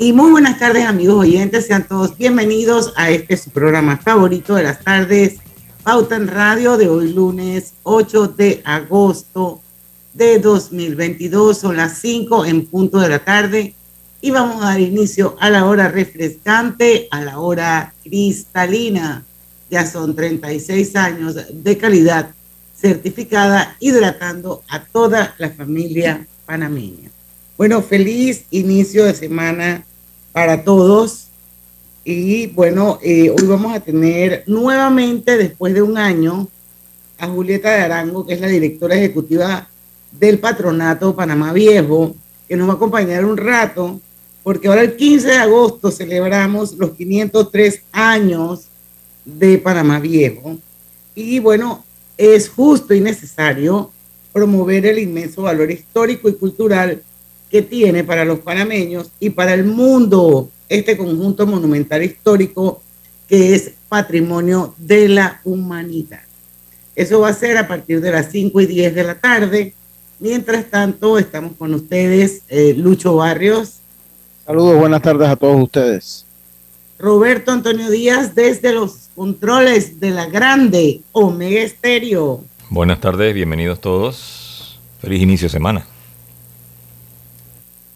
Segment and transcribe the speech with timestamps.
[0.00, 4.62] Y muy buenas tardes amigos oyentes, sean todos bienvenidos a este su programa favorito de
[4.62, 5.38] las tardes,
[5.82, 9.60] Pauta Radio de hoy lunes 8 de agosto
[10.14, 13.74] de 2022, son las 5 en punto de la tarde
[14.20, 19.24] y vamos a dar inicio a la hora refrescante, a la hora cristalina.
[19.68, 22.30] Ya son 36 años de calidad
[22.76, 27.10] certificada hidratando a toda la familia panameña.
[27.56, 29.84] Bueno, feliz inicio de semana
[30.38, 31.26] para todos.
[32.04, 36.46] Y bueno, eh, hoy vamos a tener nuevamente, después de un año,
[37.18, 39.68] a Julieta de Arango, que es la directora ejecutiva
[40.12, 42.14] del Patronato Panamá Viejo,
[42.46, 44.00] que nos va a acompañar un rato,
[44.44, 48.68] porque ahora el 15 de agosto celebramos los 503 años
[49.24, 50.56] de Panamá Viejo.
[51.16, 51.84] Y bueno,
[52.16, 53.90] es justo y necesario
[54.32, 57.02] promover el inmenso valor histórico y cultural
[57.50, 62.82] que tiene para los panameños y para el mundo este conjunto monumental histórico
[63.28, 66.20] que es patrimonio de la humanidad.
[66.94, 69.74] Eso va a ser a partir de las 5 y 10 de la tarde.
[70.18, 73.76] Mientras tanto, estamos con ustedes, eh, Lucho Barrios.
[74.44, 76.24] Saludos, buenas tardes a todos ustedes.
[76.98, 82.44] Roberto Antonio Díaz desde los controles de la grande Omega Estéreo.
[82.70, 84.80] Buenas tardes, bienvenidos todos.
[85.00, 85.86] Feliz inicio de semana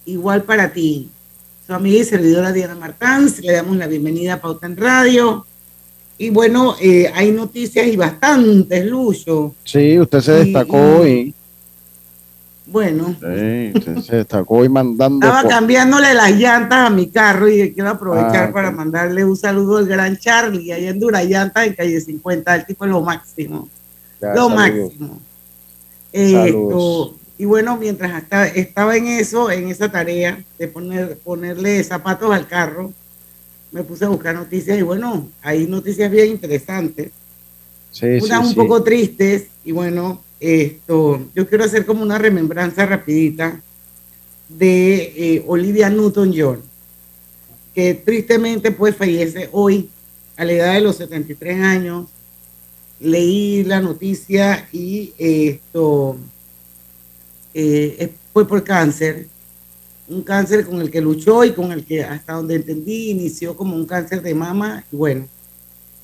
[0.06, 1.08] igual para ti.
[1.66, 5.46] Su amiga y servidora Diana Martán, le damos la bienvenida a Pauta en Radio.
[6.18, 9.54] Y bueno, eh, hay noticias y bastantes, Lucho.
[9.64, 11.34] Sí, usted se destacó hoy.
[12.66, 13.14] Bueno.
[13.20, 15.26] Sí, usted se destacó hoy mandando.
[15.26, 19.78] Estaba cambiándole las llantas a mi carro y quiero aprovechar ah, para mandarle un saludo
[19.78, 22.54] al gran Charlie, ahí en Durayanta, en calle 50.
[22.54, 23.68] El tipo es lo máximo.
[24.20, 25.20] lo máximo.
[26.12, 28.22] Esto, y bueno, mientras
[28.54, 32.92] estaba en eso, en esa tarea de poner, ponerle zapatos al carro,
[33.72, 37.10] me puse a buscar noticias y bueno, hay noticias bien interesantes.
[38.00, 43.60] unas un poco tristes y bueno, esto, yo quiero hacer como una remembranza rapidita
[44.48, 46.62] de eh, Olivia Newton-John,
[47.74, 49.90] que tristemente pues fallece hoy
[50.36, 52.06] a la edad de los 73 años.
[53.00, 56.18] Leí la noticia y esto
[57.54, 59.26] eh, fue por cáncer,
[60.08, 63.76] un cáncer con el que luchó y con el que hasta donde entendí inició como
[63.76, 65.28] un cáncer de mama y bueno,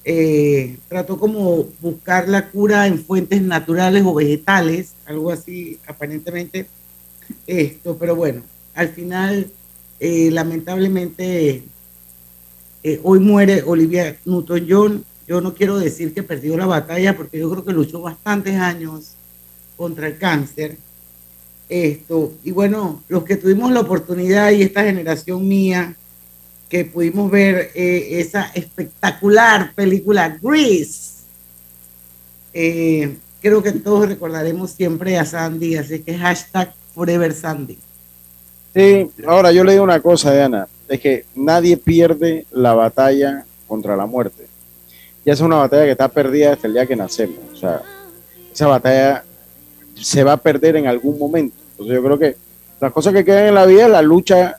[0.05, 6.67] eh, trató como buscar la cura en fuentes naturales o vegetales, algo así aparentemente
[7.47, 8.43] esto, pero bueno,
[8.75, 9.51] al final
[10.01, 11.63] eh, lamentablemente
[13.03, 15.05] hoy muere Olivia Newton-John.
[15.27, 19.13] Yo no quiero decir que perdió la batalla porque yo creo que luchó bastantes años
[19.77, 20.79] contra el cáncer
[21.69, 25.95] esto, y bueno, los que tuvimos la oportunidad y esta generación mía,
[26.69, 31.19] que pudimos ver eh, esa espectacular película Grease,
[32.53, 37.79] eh, creo que todos recordaremos siempre a Sandy, así que hashtag Forever Sandy.
[38.75, 43.97] Sí, ahora yo le digo una cosa, Diana, es que nadie pierde la batalla contra
[43.97, 44.47] la muerte.
[45.25, 47.39] Ya es una batalla que está perdida desde el día que nacemos.
[47.53, 47.83] O sea,
[48.53, 49.25] esa batalla
[50.01, 51.57] se va a perder en algún momento.
[51.73, 52.37] Entonces yo creo que
[52.81, 54.59] las cosas que quedan en la vida es la lucha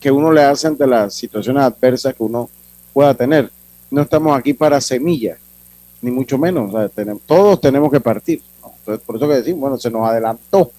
[0.00, 2.48] que uno le hace ante las situaciones adversas que uno
[2.92, 3.50] pueda tener.
[3.90, 5.38] No estamos aquí para semillas,
[6.00, 6.72] ni mucho menos.
[7.26, 8.42] todos tenemos que partir.
[8.78, 10.70] Entonces, por eso que decimos, bueno, se nos adelantó,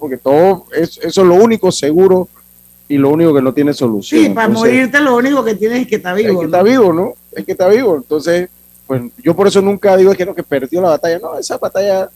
[0.00, 2.28] porque todo es, eso es lo único seguro
[2.88, 4.22] y lo único que no tiene solución.
[4.22, 6.32] Sí, para morirte lo único que tienes es que está vivo.
[6.32, 7.14] Es que está vivo, ¿no?
[7.32, 7.96] Es que está vivo.
[7.96, 8.48] Entonces,
[8.86, 11.18] pues yo por eso nunca digo que no, que perdió la batalla.
[11.18, 12.10] No, esa batalla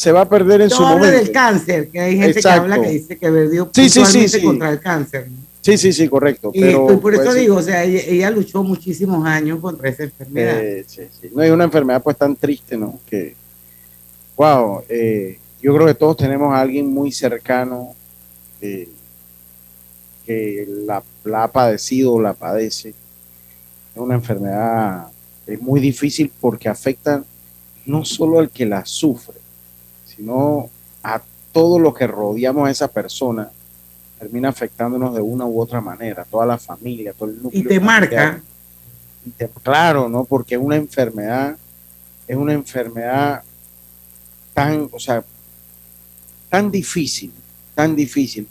[0.00, 1.08] se va a perder en su momento.
[1.08, 4.80] del cáncer, que hay gente que habla que dice que perdió sí, sí, contra el
[4.80, 5.28] cáncer.
[5.60, 6.50] Sí, sí, sí, correcto.
[6.54, 10.58] Y pero, por eso digo, o sea, ella, luchó muchísimos años contra esa enfermedad.
[10.58, 11.28] Eh, sí, sí.
[11.34, 12.98] No es una enfermedad pues tan triste, ¿no?
[13.10, 13.34] Que,
[14.36, 17.94] wow, eh, yo creo que todos tenemos a alguien muy cercano
[18.62, 18.88] eh,
[20.24, 22.88] que la, la, ha padecido o la padece.
[22.88, 25.08] Es una enfermedad
[25.46, 27.22] es muy difícil porque afecta
[27.84, 29.39] no solo al que la sufre,
[30.20, 30.68] sino
[31.02, 33.50] a todo lo que rodeamos a esa persona
[34.18, 37.62] termina afectándonos de una u otra manera, toda la familia, todo el núcleo.
[37.62, 38.42] Y te marca.
[39.62, 40.24] claro, ¿no?
[40.24, 41.56] Porque una enfermedad,
[42.28, 43.42] es una enfermedad
[44.52, 45.24] tan, o sea,
[46.50, 47.32] tan difícil,
[47.74, 48.46] tan difícil,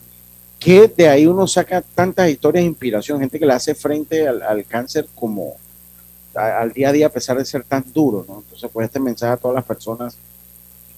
[0.60, 4.66] que de ahí uno saca tantas historias de inspiración, gente que le hace frente al,
[4.66, 5.56] cáncer como
[6.34, 8.40] al día a día a pesar de ser tan duro, ¿no?
[8.40, 10.18] Entonces, pues este mensaje a todas las personas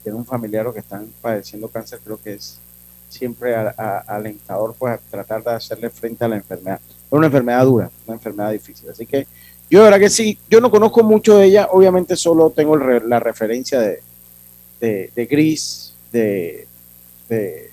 [0.02, 2.58] que tienen un familiar o que están padeciendo cáncer, creo que es
[3.10, 6.80] siempre alentador pues tratar de hacerle frente a la enfermedad.
[6.88, 8.90] Es una enfermedad dura, una enfermedad difícil.
[8.90, 9.28] Así que
[9.70, 13.20] yo de verdad que sí, yo no conozco mucho de ella, obviamente solo tengo la
[13.20, 14.02] referencia de,
[14.80, 16.68] de, Gris, de,
[17.30, 17.72] de,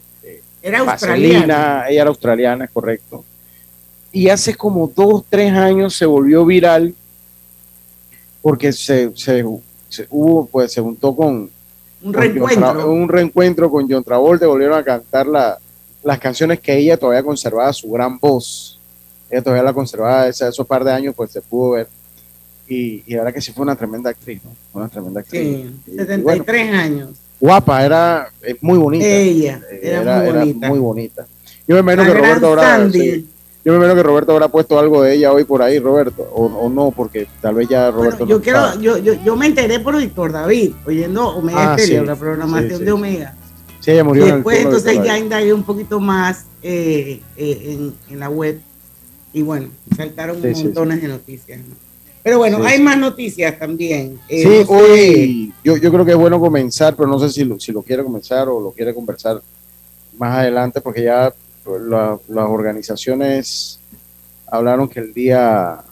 [0.62, 1.86] era australiana.
[1.88, 3.24] ella era australiana, correcto.
[4.12, 6.94] Y hace como dos, tres años se volvió viral
[8.42, 9.44] porque se, se,
[9.88, 11.50] se hubo, pues se juntó con,
[12.02, 12.92] un reencuentro.
[12.92, 15.58] un reencuentro con John Travolta, volvieron a cantar la,
[16.02, 18.78] las canciones que ella todavía conservaba su gran voz.
[19.30, 21.88] Ella todavía la conservaba, ese, esos par de años pues se pudo ver.
[22.66, 24.50] Y, y la verdad que sí fue una tremenda actriz, ¿no?
[24.72, 25.66] Una tremenda actriz.
[25.84, 27.10] Sí, 73 años.
[27.40, 28.28] Guapa, era
[28.60, 29.06] muy bonita.
[29.06, 30.68] Ella, era, muy, bonita.
[30.68, 31.26] muy bonita.
[31.66, 32.88] Yo me imagino que Roberto ahora...
[33.68, 36.70] Yo me imagino que Roberto habrá puesto algo de ella hoy por ahí, Roberto, o,
[36.70, 40.32] no, porque tal vez ya Roberto yo quiero, yo, yo, yo, me enteré por Víctor
[40.32, 43.34] David, oyendo Omega ah, la programación de Omega.
[43.80, 44.24] Sí, ella murió.
[44.24, 48.58] Después, entonces ya indagué un poquito más eh, eh, en, la web
[49.34, 51.60] y bueno, saltaron montones de noticias.
[52.22, 54.18] Pero bueno, hay más noticias también.
[54.30, 57.60] Eh, sí, hoy yo, yo creo que es bueno comenzar, pero no sé si lo,
[57.60, 59.42] si lo quiere comenzar o lo quiere conversar
[60.16, 61.30] más adelante, porque ya
[61.76, 63.78] las las
[64.46, 65.84] hablaron que el día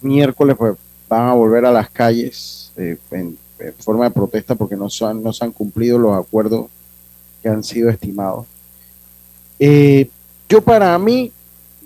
[0.00, 0.76] miércoles pues,
[1.08, 3.38] van a volver a las calles eh, en,
[3.80, 6.66] forma de protesta porque no, son, no se han cumplido los acuerdos
[7.42, 8.46] que han sido estimados.
[9.58, 10.08] Eh,
[10.48, 11.30] yo para mí,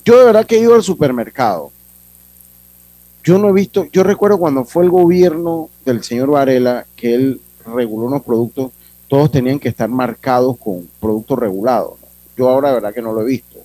[0.04, 1.72] yo de verdad que he ido al supermercado.
[3.24, 7.40] Yo no he visto, yo recuerdo cuando fue el gobierno del señor Varela que él
[7.66, 8.70] reguló unos productos,
[9.08, 12.03] todos tenían que estar marcados con productos regulados.
[12.36, 13.58] Yo ahora de verdad que no lo he visto.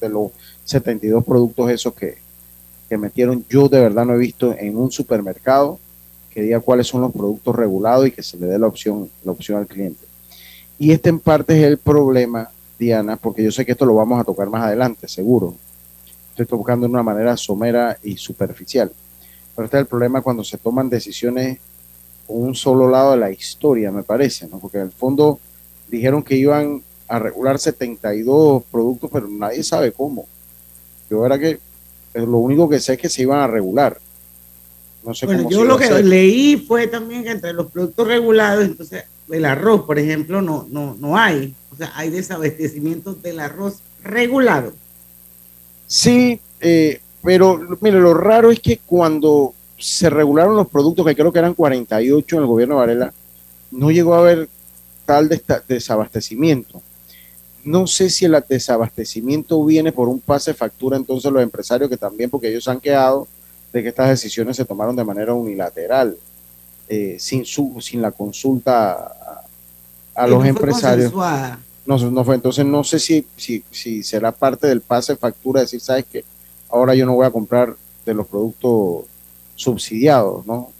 [0.00, 0.32] de los
[0.64, 2.18] 72 productos esos que,
[2.88, 5.78] que metieron, yo de verdad no he visto en un supermercado
[6.30, 9.32] que diga cuáles son los productos regulados y que se le dé la opción, la
[9.32, 10.04] opción al cliente.
[10.78, 14.20] Y este en parte es el problema, Diana, porque yo sé que esto lo vamos
[14.20, 15.54] a tocar más adelante, seguro.
[16.30, 18.90] Estoy tocando de una manera somera y superficial.
[19.54, 21.58] Pero este es el problema cuando se toman decisiones
[22.26, 24.58] con un solo lado de la historia, me parece, ¿no?
[24.58, 25.38] Porque en el fondo
[25.88, 30.26] dijeron que iban a regular 72 productos, pero nadie sabe cómo.
[31.10, 31.58] Yo era que
[32.14, 33.98] lo único que sé es que se iban a regular.
[35.04, 39.04] No sé bueno, yo lo que leí fue también que entre los productos regulados, entonces
[39.30, 41.54] el arroz, por ejemplo, no, no, no hay.
[41.72, 44.72] O sea, hay desabastecimiento del arroz regulado.
[45.86, 51.32] Sí, eh, pero mire, lo raro es que cuando se regularon los productos, que creo
[51.32, 53.12] que eran 48 en el gobierno de Varela,
[53.70, 54.48] no llegó a haber
[55.04, 55.28] tal
[55.68, 56.82] desabastecimiento.
[57.64, 62.30] No sé si el desabastecimiento viene por un pase factura, entonces los empresarios que también,
[62.30, 63.26] porque ellos han quedado
[63.72, 66.16] de que estas decisiones se tomaron de manera unilateral,
[66.88, 69.12] eh, sin, su, sin la consulta
[70.14, 71.12] a, los empresarios.
[71.86, 75.80] No, no fue, entonces no sé si, si, si será parte del pase factura, decir,
[75.80, 76.24] sabes que
[76.70, 79.04] ahora yo no voy a comprar de los productos
[79.54, 80.73] subsidiados, ¿no?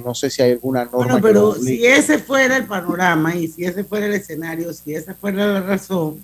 [0.00, 1.18] No sé si hay alguna norma.
[1.18, 5.14] Bueno, pero si ese fuera el panorama y si ese fuera el escenario, si esa
[5.14, 6.22] fuera la razón,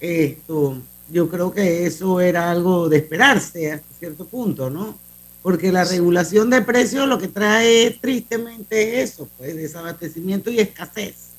[0.00, 0.78] esto,
[1.10, 4.96] yo creo que eso era algo de esperarse hasta cierto punto, ¿no?
[5.42, 11.30] Porque la regulación de precios lo que trae tristemente es eso, pues desabastecimiento y escasez.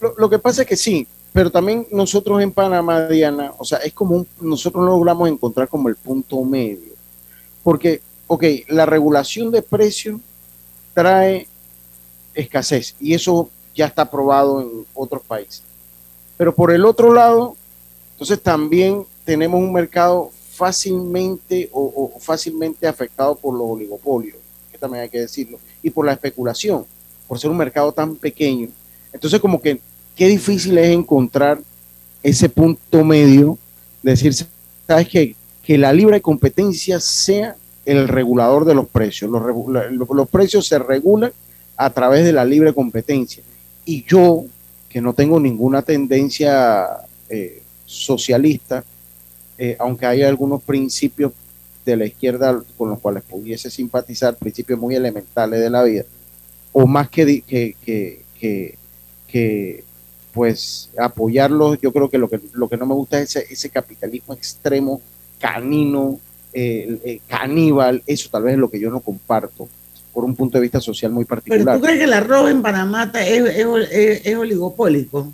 [0.00, 3.78] Lo, lo, que pasa es que sí, pero también nosotros en Panamá, Diana, o sea,
[3.78, 6.94] es como un, nosotros no logramos encontrar como el punto medio.
[7.62, 10.18] Porque, ok, la regulación de precios
[10.96, 11.46] trae
[12.34, 15.62] escasez y eso ya está probado en otros países.
[16.38, 17.54] Pero por el otro lado,
[18.12, 24.38] entonces también tenemos un mercado fácilmente o, fácilmente afectado por los oligopolios,
[24.72, 26.86] que también hay que decirlo, y por la especulación.
[27.28, 28.68] por ser un mercado tan pequeño.
[29.12, 29.80] Entonces, como que
[30.14, 31.60] qué difícil es encontrar
[32.22, 33.58] ese punto medio,
[34.02, 34.32] de decir,
[34.86, 39.30] sabes que, que la libre competencia sea el regulador de los precios.
[39.30, 39.42] Los,
[40.10, 41.32] los, precios se regulan
[41.76, 43.42] a través de la libre competencia.
[43.84, 44.44] Y yo,
[44.88, 46.84] que no tengo ninguna tendencia
[47.30, 48.84] eh, socialista,
[49.56, 51.32] eh, aunque hay algunos principios
[51.84, 56.04] de la izquierda con los cuales pudiese simpatizar, principios muy elementales de la vida,
[56.72, 58.76] o más que, que, que,
[59.28, 59.84] que,
[60.32, 63.70] pues apoyarlos, yo creo que lo que, lo que no me gusta es ese, ese
[63.70, 65.00] capitalismo extremo,
[65.38, 66.18] canino,
[66.58, 69.68] eh, caníbal, eso tal vez es lo que yo no comparto
[70.12, 71.64] por un punto de vista social muy particular.
[71.64, 73.66] ¿Pero tú crees que el arroz en Panamá es,
[74.24, 75.32] es, oligopólico?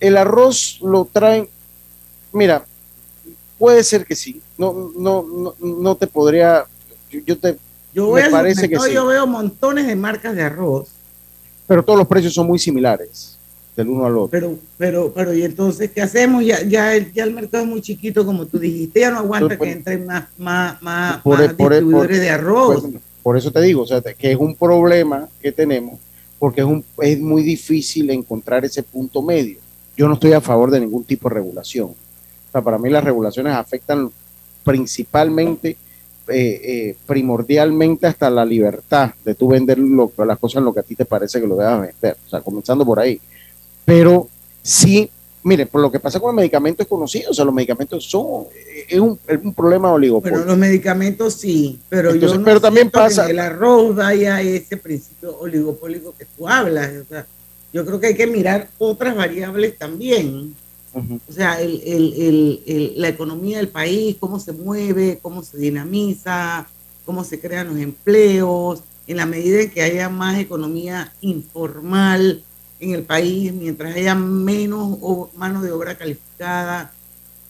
[0.00, 1.48] El arroz lo traen,
[2.32, 2.64] mira,
[3.58, 6.64] puede ser que sí, no, no, no, no te podría,
[7.10, 7.56] yo, te,
[7.94, 8.92] yo me parece que sí.
[8.92, 10.88] Yo veo montones de marcas de arroz.
[11.68, 13.39] Pero todos los precios son muy similares
[13.88, 14.30] uno al otro.
[14.30, 16.44] Pero, pero, pero, ¿y entonces qué hacemos?
[16.44, 19.58] Ya, ya, el, ya el mercado es muy chiquito, como tú dijiste, ya no aguanta
[19.58, 22.84] que entren más, más, más, por, distribuidores de arroz.
[23.22, 25.98] por eso te digo, o sea, que es un problema que tenemos,
[26.38, 29.58] porque es, un, es muy difícil encontrar ese punto medio.
[29.96, 31.88] Yo no estoy a favor de ningún tipo de regulación.
[31.88, 34.10] O sea, para mí las regulaciones afectan
[34.64, 35.76] principalmente,
[36.28, 40.84] eh, eh, primordialmente hasta la libertad de tú vender las cosas en lo que a
[40.84, 42.16] ti te parece que lo debas vender.
[42.26, 43.20] O sea, comenzando por ahí
[43.84, 44.28] pero
[44.62, 45.10] sí,
[45.42, 48.46] mire, por lo que pasa con los medicamentos es conocido, o sea, los medicamentos son,
[48.88, 50.38] es un, es un problema oligopolio.
[50.38, 53.26] Pero los medicamentos sí, pero yo no pero también pasa.
[53.26, 57.26] Que el arroz vaya ese principio oligopólico que tú hablas, o sea,
[57.72, 60.54] yo creo que hay que mirar otras variables también.
[60.92, 66.66] O sea, el, el, el, la economía del país, cómo se mueve, cómo se dinamiza,
[67.06, 72.42] cómo se crean los empleos, en la medida en que haya más economía informal,
[72.80, 74.98] en el país, mientras haya menos
[75.34, 76.92] mano de obra calificada,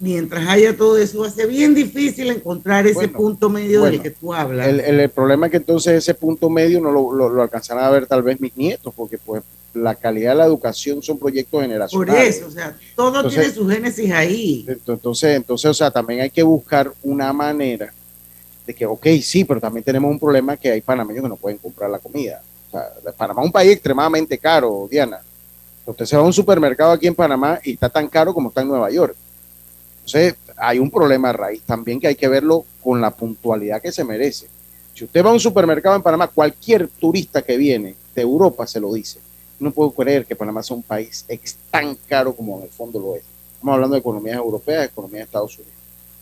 [0.01, 4.11] mientras haya todo eso, va a ser bien difícil encontrar ese punto medio del que
[4.11, 4.67] tú hablas.
[4.67, 8.23] El, problema es que entonces ese punto medio no lo, lo, alcanzarán a ver tal
[8.23, 9.43] vez mis nietos, porque pues
[9.75, 12.15] la calidad de la educación son proyectos generacionales.
[12.15, 14.67] Por eso, o sea, todo tiene su génesis ahí.
[14.67, 17.93] Entonces, entonces, o sea, también hay que buscar una manera
[18.67, 21.59] de que, ok, sí, pero también tenemos un problema que hay panameños que no pueden
[21.59, 22.43] comprar la comida.
[23.17, 25.21] Panamá es un país extremadamente caro, Diana.
[25.87, 28.61] Usted se va a un supermercado aquí en Panamá y está tan caro como está
[28.63, 29.17] en Nueva York.
[29.99, 33.93] Entonces, hay un problema a raíz también que hay que verlo con la puntualidad que
[33.93, 34.49] se merece.
[34.95, 38.81] Si usted va a un supermercado en Panamá, cualquier turista que viene de Europa se
[38.81, 39.19] lo dice.
[39.59, 41.27] No puedo creer que Panamá sea un país
[41.71, 43.23] tan caro como en el fondo lo es.
[43.55, 45.75] Estamos hablando de economías europeas, economías de Estados Unidos.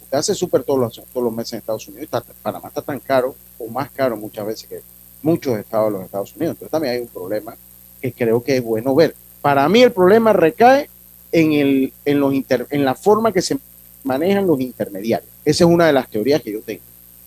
[0.02, 2.98] Usted hace súper todos los, todos los meses en Estados Unidos y Panamá está tan
[3.00, 4.82] caro o más caro muchas veces que
[5.22, 6.54] muchos estados de los Estados Unidos.
[6.54, 7.56] Entonces también hay un problema
[8.00, 9.14] que creo que es bueno ver.
[9.40, 10.88] Para mí el problema recae
[11.32, 12.34] en, el, en, los
[12.70, 13.58] en la forma que se
[14.04, 15.30] manejan los intermediarios.
[15.44, 16.82] Esa es una de las teorías que yo tengo.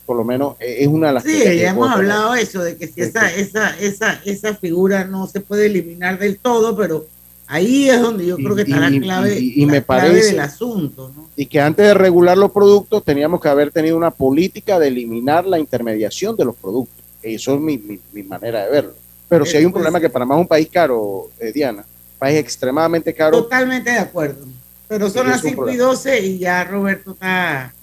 [0.06, 2.88] Por lo menos eh, es una de las sí, ya hemos hablado eso, de que
[2.88, 7.06] si esa, esa, esa, esa figura no se puede eliminar del todo, pero
[7.48, 11.12] ahí es donde yo creo que está la clave, y, me parece, del asunto.
[11.36, 15.46] Y que antes de regular los productos teníamos que haber tenido una política de eliminar
[15.46, 17.01] la intermediación de los productos.
[17.24, 18.94] Eso es mi, mi, manera de verlo.
[19.30, 21.86] Pero si hay un problema que Panamá es un país caro, eh, Diana,
[22.20, 23.44] país extremadamente caro.
[23.44, 24.46] Totalmente de acuerdo.
[24.88, 27.74] Pero son las 5 y 12 y ya Roberto está.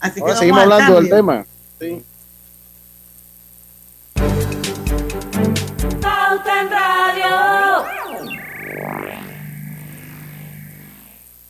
[0.00, 1.46] Así Ahora que seguimos hablando del tema.
[1.78, 2.02] Sí.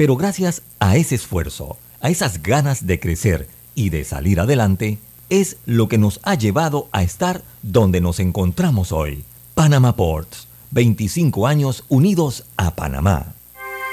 [0.00, 4.96] pero gracias a ese esfuerzo, a esas ganas de crecer y de salir adelante,
[5.28, 9.24] es lo que nos ha llevado a estar donde nos encontramos hoy.
[9.54, 13.34] Panama Ports, 25 años unidos a Panamá.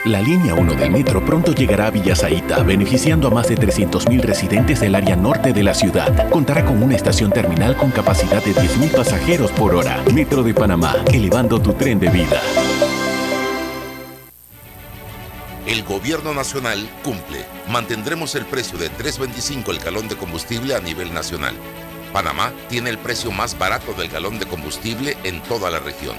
[0.05, 4.79] La línea 1 del metro pronto llegará a Villasaita, beneficiando a más de 300.000 residentes
[4.79, 6.29] del área norte de la ciudad.
[6.29, 10.01] Contará con una estación terminal con capacidad de 10.000 pasajeros por hora.
[10.13, 12.41] Metro de Panamá, elevando tu tren de vida
[15.67, 17.45] el gobierno nacional cumple.
[17.67, 21.55] Mantendremos el precio de 3.25 el galón de combustible a nivel nacional.
[22.13, 26.15] Panamá tiene el precio más barato del galón de combustible en toda la región.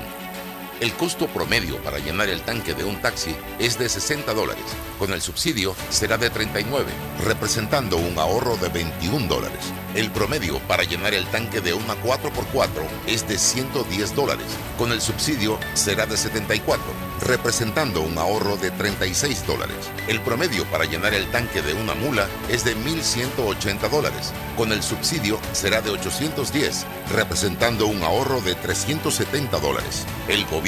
[0.81, 4.63] El costo promedio para llenar el tanque de un taxi es de 60 dólares.
[5.01, 6.87] Con el subsidio será de 39,
[7.25, 9.59] representando un ahorro de 21 dólares.
[9.97, 12.69] El promedio para llenar el tanque de una 4x4
[13.09, 14.47] es de 110 dólares.
[14.79, 16.85] Con el subsidio será de 74,
[17.27, 19.91] representando un ahorro de 36 dólares.
[20.07, 24.33] El promedio para llenar el tanque de una mula es de 1.180 dólares.
[24.57, 30.07] Con el subsidio será de 810, representando un ahorro de 370 dólares.
[30.29, 30.68] El gobierno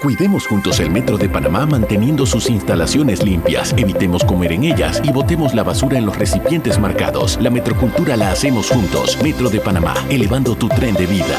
[0.00, 5.12] Cuidemos juntos el Metro de Panamá manteniendo sus instalaciones limpias, evitemos comer en ellas y
[5.12, 7.38] botemos la basura en los recipientes marcados.
[7.38, 9.18] La metrocultura la hacemos juntos.
[9.22, 11.36] Metro de Panamá, elevando tu tren de vida.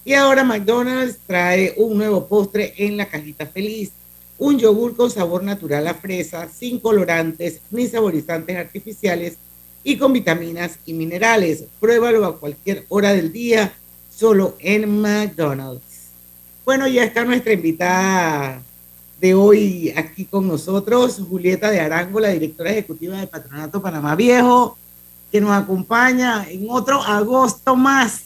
[0.05, 3.93] Y ahora McDonald's trae un nuevo postre en la cajita feliz.
[4.45, 9.37] Un yogur con sabor natural a fresa, sin colorantes ni saborizantes artificiales
[9.85, 11.67] y con vitaminas y minerales.
[11.79, 13.73] Pruébalo a cualquier hora del día,
[14.13, 16.09] solo en McDonald's.
[16.65, 18.61] Bueno, ya está nuestra invitada
[19.21, 24.77] de hoy aquí con nosotros, Julieta de Arango, la directora ejecutiva de Patronato Panamá Viejo,
[25.31, 28.25] que nos acompaña en otro agosto más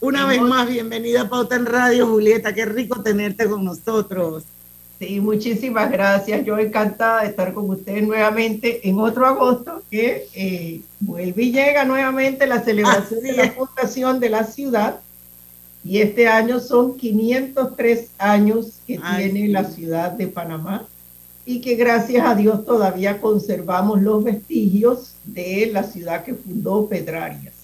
[0.00, 2.54] una vez más, bienvenida a Pauta en Radio, Julieta.
[2.54, 4.44] Qué rico tenerte con nosotros.
[4.98, 6.44] Sí, muchísimas gracias.
[6.44, 11.84] Yo encantada de estar con ustedes nuevamente en otro agosto que eh, vuelve y llega
[11.84, 15.00] nuevamente la celebración de la fundación de la ciudad.
[15.82, 20.86] Y este año son 503 años que tiene la ciudad de Panamá
[21.46, 27.59] y que gracias a Dios todavía conservamos los vestigios de la ciudad que fundó Pedrarias.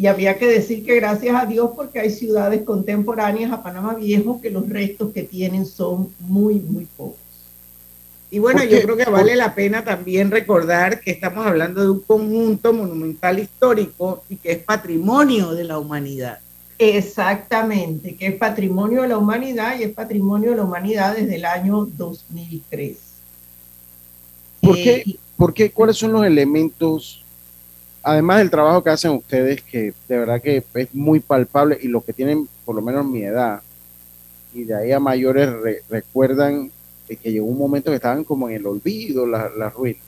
[0.00, 4.40] Y había que decir que gracias a Dios porque hay ciudades contemporáneas a Panamá Viejo
[4.40, 7.18] que los restos que tienen son muy, muy pocos.
[8.30, 12.00] Y bueno, yo creo que vale la pena también recordar que estamos hablando de un
[12.00, 16.38] conjunto monumental histórico y que es patrimonio de la humanidad.
[16.78, 21.44] Exactamente, que es patrimonio de la humanidad y es patrimonio de la humanidad desde el
[21.44, 22.96] año 2003.
[24.62, 24.94] ¿Por qué?
[24.94, 25.70] Eh, ¿Por qué?
[25.70, 27.22] ¿Cuáles son los elementos,
[28.02, 32.04] además del trabajo que hacen ustedes, que de verdad que es muy palpable y los
[32.04, 33.62] que tienen por lo menos mi edad
[34.52, 35.48] y de ahí a mayores
[35.88, 36.70] recuerdan
[37.08, 40.02] que llegó un momento que estaban como en el olvido las la ruinas?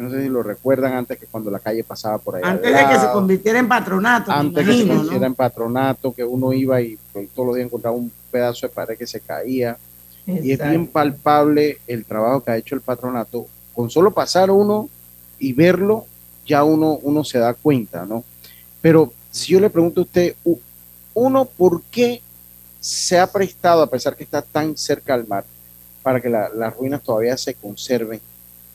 [0.00, 2.42] no sé si lo recuerdan antes que cuando la calle pasaba por ahí.
[2.44, 4.32] Antes de que se convirtiera en patronato.
[4.32, 7.96] Antes que se convirtiera en patronato, que uno iba y pues, todos los días encontraba
[7.96, 9.76] un pedazo de pared que se caía.
[10.26, 13.46] Y es bien palpable el trabajo que ha hecho el patronato.
[13.74, 14.88] Con solo pasar uno
[15.38, 16.06] y verlo,
[16.50, 18.24] ya uno, uno se da cuenta, ¿no?
[18.82, 20.34] Pero si yo le pregunto a usted,
[21.14, 22.20] uno, ¿por qué
[22.80, 25.44] se ha prestado, a pesar que está tan cerca al mar,
[26.02, 28.20] para que las ruinas todavía se conserven?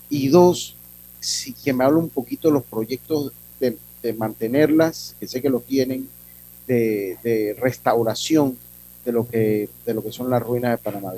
[0.09, 0.77] Y dos,
[1.19, 3.77] si, que me hable un poquito de los proyectos de,
[4.13, 6.07] mantenerlas, que sé que lo tienen,
[6.67, 8.55] de, restauración
[9.03, 11.11] de lo, que, de lo que son las ruinas de Panamá.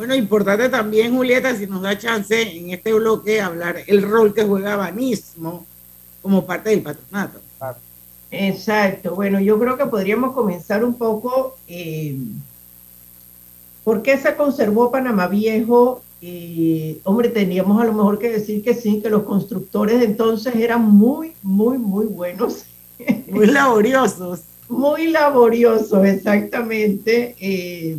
[0.00, 4.44] Bueno, importante también, Julieta, si nos da chance en este bloque hablar el rol que
[4.44, 5.66] juega Banismo
[6.22, 7.38] como parte del patronato.
[8.30, 9.14] Exacto.
[9.14, 11.58] Bueno, yo creo que podríamos comenzar un poco.
[11.68, 12.16] Eh,
[13.84, 18.72] ¿Por qué se conservó Panamá Viejo y, hombre, teníamos a lo mejor que decir que
[18.72, 22.64] sí, que los constructores de entonces eran muy, muy, muy buenos.
[23.28, 24.40] Muy laboriosos.
[24.66, 27.36] muy laboriosos, exactamente.
[27.38, 27.98] Eh,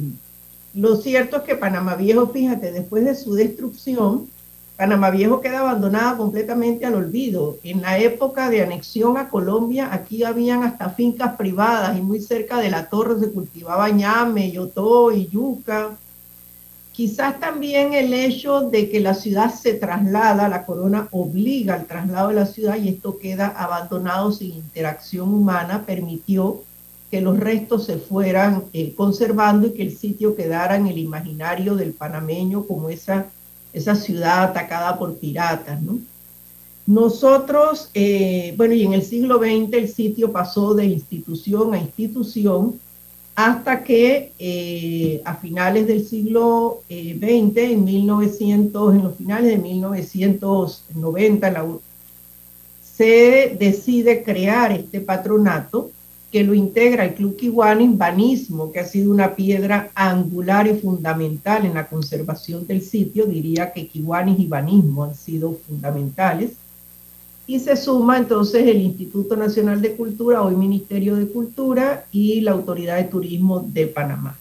[0.73, 4.29] lo cierto es que Panamá Viejo, fíjate, después de su destrucción,
[4.77, 7.57] Panamá Viejo queda abandonada completamente al olvido.
[7.63, 12.57] En la época de anexión a Colombia, aquí habían hasta fincas privadas y muy cerca
[12.57, 15.97] de la torre se cultivaba ñame, yotó y yuca.
[16.93, 22.29] Quizás también el hecho de que la ciudad se traslada, la corona obliga al traslado
[22.29, 26.63] de la ciudad y esto queda abandonado sin interacción humana, permitió
[27.11, 31.75] que los restos se fueran eh, conservando y que el sitio quedara en el imaginario
[31.75, 33.25] del panameño como esa,
[33.73, 35.81] esa ciudad atacada por piratas.
[36.87, 42.79] Nosotros, eh, bueno, y en el siglo XX el sitio pasó de institución a institución
[43.35, 51.65] hasta que eh, a finales del siglo XX, en 1900, en los finales de 1990,
[52.81, 55.91] se decide crear este patronato
[56.31, 61.65] que lo integra el Club Kiwanis Banismo, que ha sido una piedra angular y fundamental
[61.65, 63.25] en la conservación del sitio.
[63.25, 66.51] Diría que Kiwanis y Banismo han sido fundamentales
[67.47, 72.51] y se suma entonces el Instituto Nacional de Cultura, hoy Ministerio de Cultura, y la
[72.51, 74.37] Autoridad de Turismo de Panamá.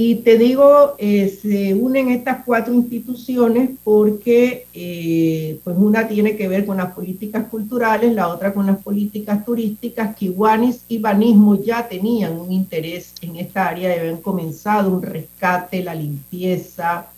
[0.00, 6.46] Y te digo, eh, se unen estas cuatro instituciones porque eh, pues una tiene que
[6.46, 10.14] ver con las políticas culturales, la otra con las políticas turísticas.
[10.14, 15.82] Kiwanis y Banismo ya tenían un interés en esta área y habían comenzado un rescate,
[15.82, 17.08] la limpieza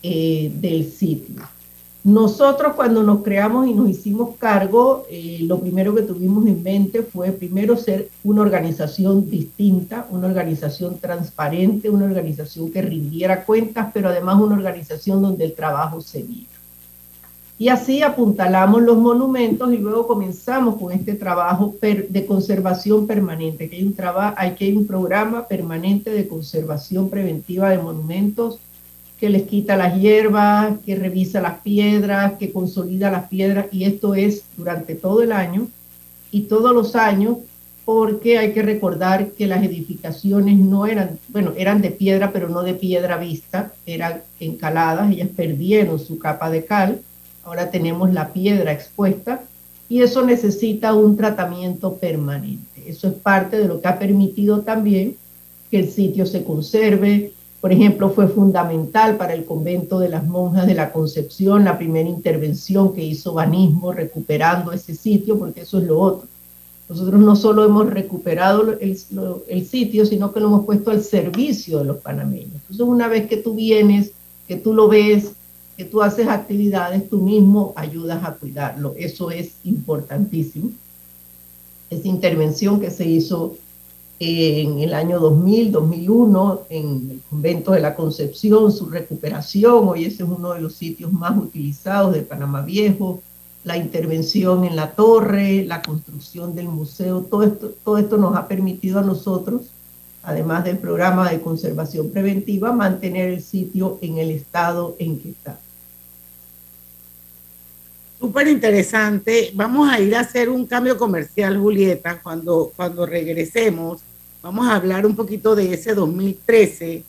[0.00, 1.57] eh, del sitio.
[2.08, 7.02] Nosotros cuando nos creamos y nos hicimos cargo, eh, lo primero que tuvimos en mente
[7.02, 14.08] fue primero ser una organización distinta, una organización transparente, una organización que rindiera cuentas, pero
[14.08, 16.48] además una organización donde el trabajo se viera.
[17.58, 23.76] Y así apuntalamos los monumentos y luego comenzamos con este trabajo de conservación permanente, que
[23.76, 23.94] hay un,
[24.34, 28.60] hay que hay un programa permanente de conservación preventiva de monumentos
[29.18, 34.14] que les quita las hierbas, que revisa las piedras, que consolida las piedras, y esto
[34.14, 35.68] es durante todo el año
[36.30, 37.38] y todos los años,
[37.84, 42.62] porque hay que recordar que las edificaciones no eran, bueno, eran de piedra, pero no
[42.62, 47.00] de piedra vista, eran encaladas, ellas perdieron su capa de cal,
[47.44, 49.42] ahora tenemos la piedra expuesta,
[49.88, 52.84] y eso necesita un tratamiento permanente.
[52.86, 55.16] Eso es parte de lo que ha permitido también
[55.70, 60.66] que el sitio se conserve, por ejemplo, fue fundamental para el convento de las monjas
[60.66, 65.84] de la Concepción, la primera intervención que hizo Banismo recuperando ese sitio, porque eso es
[65.84, 66.28] lo otro.
[66.88, 71.84] Nosotros no solo hemos recuperado el, sitio, sino que lo hemos puesto al servicio de
[71.84, 72.54] los panameños.
[72.54, 74.12] Entonces, una vez que tú vienes,
[74.46, 75.32] que tú lo ves,
[75.76, 78.94] que tú haces actividades, tú mismo ayudas a cuidarlo.
[78.96, 80.70] Eso es importantísimo.
[81.90, 83.56] Esa intervención que se hizo
[84.20, 90.24] en el año 2000, 2001, en el convento de la Concepción, su recuperación, hoy ese
[90.24, 93.22] es uno de los sitios más utilizados de Panamá Viejo,
[93.62, 98.48] la intervención en la torre, la construcción del museo, todo esto, todo esto nos ha
[98.48, 99.62] permitido a nosotros,
[100.24, 105.58] además del programa de conservación preventiva, mantener el sitio en el estado en que está.
[108.18, 109.52] Súper interesante.
[109.54, 112.20] Vamos a ir a hacer un cambio comercial, Julieta.
[112.20, 114.00] Cuando, cuando regresemos,
[114.42, 117.04] vamos a hablar un poquito de ese 2013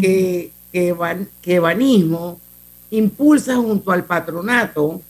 [0.00, 2.40] que, que, que Banismo
[2.90, 5.02] impulsa junto al patronato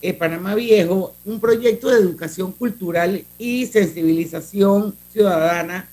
[0.00, 5.88] eh, Panamá Viejo un proyecto de educación cultural y sensibilización ciudadana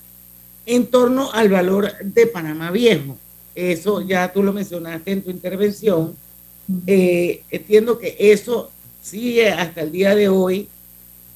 [0.66, 3.16] en torno al valor de Panamá Viejo.
[3.54, 6.14] Eso ya tú lo mencionaste en tu intervención.
[6.86, 8.70] Eh, entiendo que eso
[9.02, 10.68] sigue hasta el día de hoy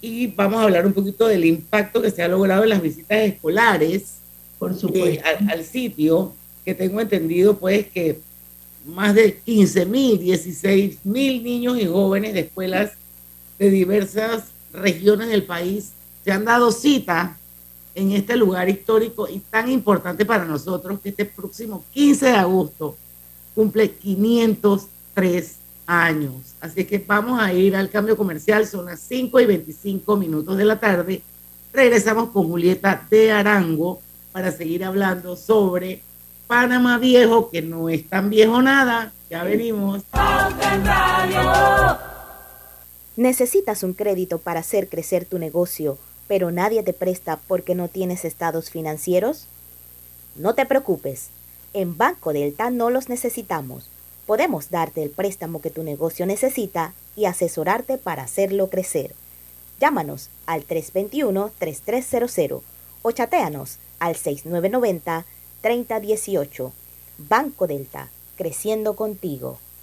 [0.04, 3.18] y vamos a hablar un poquito del impacto que se ha logrado en las visitas
[3.20, 4.16] escolares
[4.58, 5.24] Por eh, supuesto.
[5.48, 8.20] al, sitio, que tengo entendido pues que
[8.84, 12.92] más de 15 mil, 16 mil niños y jóvenes de escuelas
[13.58, 17.38] de diversas regiones del país se han dado cita
[17.94, 22.96] en este lugar histórico y tan importante para nosotros que este próximo 15 de agosto
[23.54, 26.54] cumple 503 años.
[26.60, 30.64] Así que vamos a ir al cambio comercial, son las 5 y 25 minutos de
[30.64, 31.22] la tarde.
[31.72, 34.00] Regresamos con Julieta de Arango
[34.32, 36.02] para seguir hablando sobre
[36.46, 39.12] Panamá Viejo, que no es tan viejo nada.
[39.30, 40.02] Ya venimos.
[43.16, 48.24] ¿Necesitas un crédito para hacer crecer tu negocio, pero nadie te presta porque no tienes
[48.24, 49.46] estados financieros?
[50.36, 51.30] No te preocupes.
[51.72, 53.88] En Banco Delta no los necesitamos
[54.26, 59.14] Podemos darte el préstamo que tu negocio necesita y asesorarte para hacerlo crecer.
[59.80, 62.62] Llámanos al 321-3300
[63.02, 66.72] o chateanos al 6990-3018.
[67.18, 69.58] Banco Delta, creciendo contigo.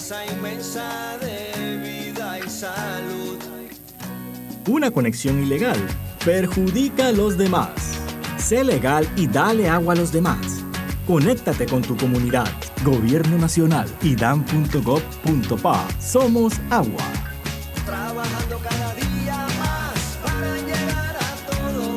[0.00, 3.38] riqueza inmensa de vida y salud.
[4.66, 5.78] Una conexión ilegal
[6.24, 7.70] perjudica a los demás.
[8.38, 10.64] Sé legal y dale agua a los demás.
[11.06, 12.48] Conéctate con tu comunidad.
[12.84, 15.88] Gobierno Nacional y dan.gov.pa.
[16.00, 17.04] Somos agua.
[17.84, 21.96] Trabajando cada día más para llegar a todo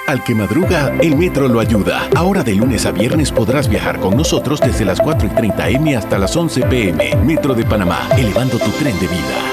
[0.06, 2.10] Al que madruga, el metro lo ayuda.
[2.14, 5.96] Ahora de lunes a viernes podrás viajar con nosotros desde las 4 y 30 M
[5.96, 7.16] hasta las 11 PM.
[7.24, 9.53] Metro de Panamá, elevando tu tren de vida.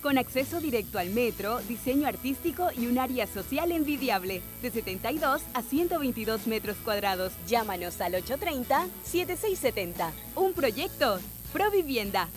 [0.00, 5.62] con acceso directo al metro, diseño artístico y un área social envidiable, de 72 a
[5.62, 7.32] 122 metros cuadrados.
[7.46, 10.10] Llámanos al 830-7670.
[10.36, 11.20] Un proyecto,
[11.52, 12.28] Provivienda.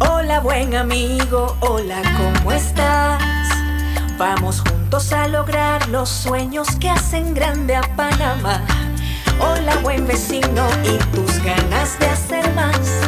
[0.00, 3.22] Hola buen amigo, hola, ¿cómo estás?
[4.16, 8.64] Vamos juntos a lograr los sueños que hacen grande a Panamá.
[9.40, 13.07] Hola buen vecino y tus ganas de hacer más.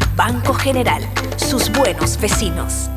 [0.23, 1.01] Banco General,
[1.35, 2.91] sus buenos vecinos.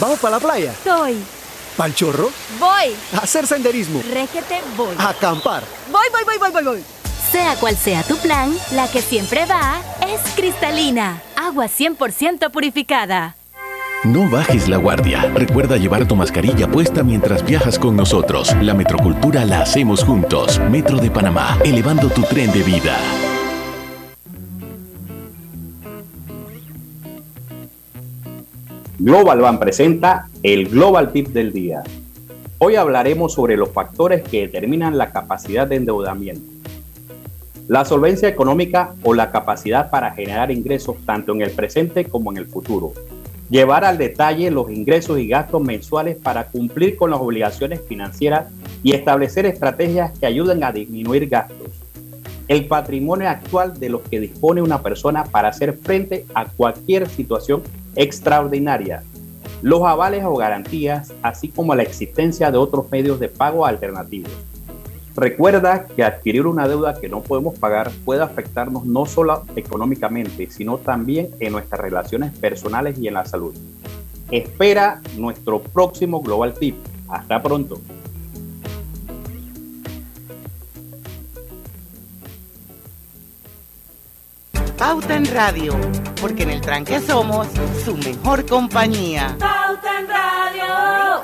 [0.00, 0.74] ¿Vamos para la playa?
[0.82, 1.22] Soy.
[1.76, 2.30] ¿Pal chorro?
[2.58, 2.96] Voy.
[3.12, 4.00] A hacer senderismo.
[4.10, 4.94] Régete, voy.
[4.96, 5.62] A acampar.
[5.90, 6.84] Voy, voy, voy, voy, voy, voy.
[7.30, 11.20] Sea cual sea tu plan, la que siempre va es cristalina.
[11.36, 13.36] Agua 100% purificada.
[14.04, 15.30] No bajes la guardia.
[15.34, 18.56] Recuerda llevar tu mascarilla puesta mientras viajas con nosotros.
[18.62, 20.58] La metrocultura la hacemos juntos.
[20.70, 22.96] Metro de Panamá, elevando tu tren de vida.
[29.04, 31.82] Global Bank presenta el Global Tip del día.
[32.58, 36.48] Hoy hablaremos sobre los factores que determinan la capacidad de endeudamiento.
[37.66, 42.36] La solvencia económica o la capacidad para generar ingresos tanto en el presente como en
[42.36, 42.92] el futuro.
[43.50, 48.52] Llevar al detalle los ingresos y gastos mensuales para cumplir con las obligaciones financieras
[48.84, 51.72] y establecer estrategias que ayuden a disminuir gastos.
[52.46, 57.64] El patrimonio actual de los que dispone una persona para hacer frente a cualquier situación
[57.96, 59.02] extraordinaria,
[59.62, 64.32] los avales o garantías, así como la existencia de otros medios de pago alternativos.
[65.14, 70.78] Recuerda que adquirir una deuda que no podemos pagar puede afectarnos no solo económicamente, sino
[70.78, 73.54] también en nuestras relaciones personales y en la salud.
[74.30, 76.76] Espera nuestro próximo Global Tip.
[77.08, 77.78] Hasta pronto.
[84.82, 85.78] Pauta en Radio,
[86.20, 87.46] porque en el tranque somos
[87.84, 89.36] su mejor compañía.
[89.38, 91.22] Pauta en Radio.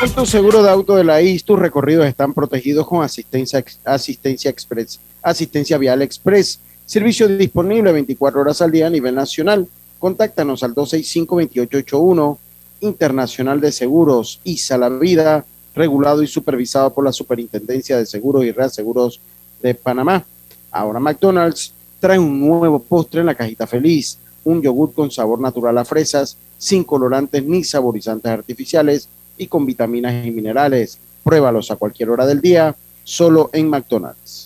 [0.00, 4.50] Con tu seguro de auto de la IS, tus recorridos están protegidos con asistencia, asistencia
[4.50, 9.68] express, asistencia vial express, servicio disponible 24 horas al día a nivel nacional.
[9.98, 12.38] Contáctanos al 265-2881,
[12.80, 15.44] Internacional de Seguros, ISA La Vida,
[15.74, 19.20] regulado y supervisado por la Superintendencia de Seguros y Reaseguros
[19.60, 20.24] de Panamá.
[20.70, 25.76] Ahora McDonald's trae un nuevo postre en la cajita feliz, un yogur con sabor natural
[25.78, 30.98] a fresas, sin colorantes ni saborizantes artificiales y con vitaminas y minerales.
[31.24, 34.45] Pruébalos a cualquier hora del día, solo en McDonald's.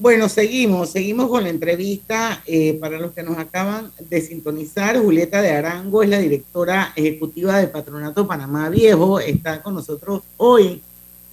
[0.00, 2.40] Bueno, seguimos, seguimos con la entrevista.
[2.46, 7.58] Eh, para los que nos acaban de sintonizar, Julieta de Arango es la directora ejecutiva
[7.58, 9.18] de Patronato Panamá Viejo.
[9.18, 10.82] Está con nosotros hoy,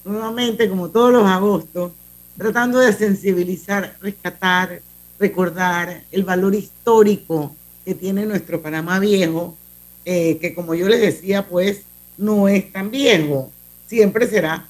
[0.03, 1.91] nuevamente, como todos los agostos,
[2.39, 4.81] tratando de sensibilizar, rescatar,
[5.19, 9.55] recordar el valor histórico que tiene nuestro Panamá Viejo,
[10.05, 11.83] eh, que como yo les decía, pues
[12.17, 13.51] no es tan viejo,
[13.85, 14.67] siempre será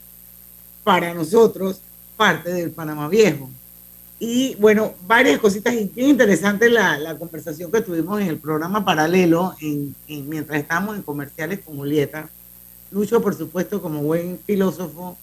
[0.83, 1.79] para nosotros
[2.17, 3.49] parte del Panamá Viejo.
[4.17, 8.85] Y bueno, varias cositas y bien interesante la, la conversación que tuvimos en el programa
[8.85, 12.29] paralelo, en, en- mientras estábamos en comerciales con Julieta.
[12.91, 15.17] Lucho, por supuesto, como buen filósofo,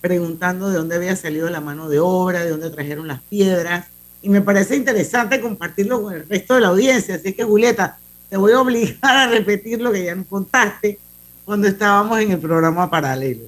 [0.00, 3.86] preguntando de dónde había salido la mano de obra, de dónde trajeron las piedras.
[4.22, 7.16] Y me parece interesante compartirlo con el resto de la audiencia.
[7.16, 7.98] Así que, Julieta,
[8.30, 10.98] te voy a obligar a repetir lo que ya nos contaste
[11.44, 13.44] cuando estábamos en el programa paralelo.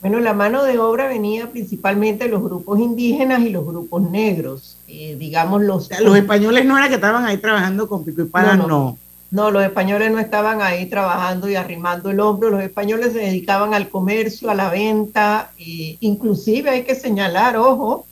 [0.00, 4.76] Bueno, la mano de obra venía principalmente de los grupos indígenas y los grupos negros.
[4.88, 8.56] Eh, digamos, los, Los españoles no era que estaban ahí trabajando con pico y pala,
[8.56, 8.62] no.
[8.62, 8.98] No, no.
[9.28, 12.50] No, los españoles no estaban ahí trabajando y arrimando el hombro.
[12.50, 15.50] Los españoles se dedicaban al comercio, a la venta.
[15.58, 18.06] e inclusive hay que señalar, ojo,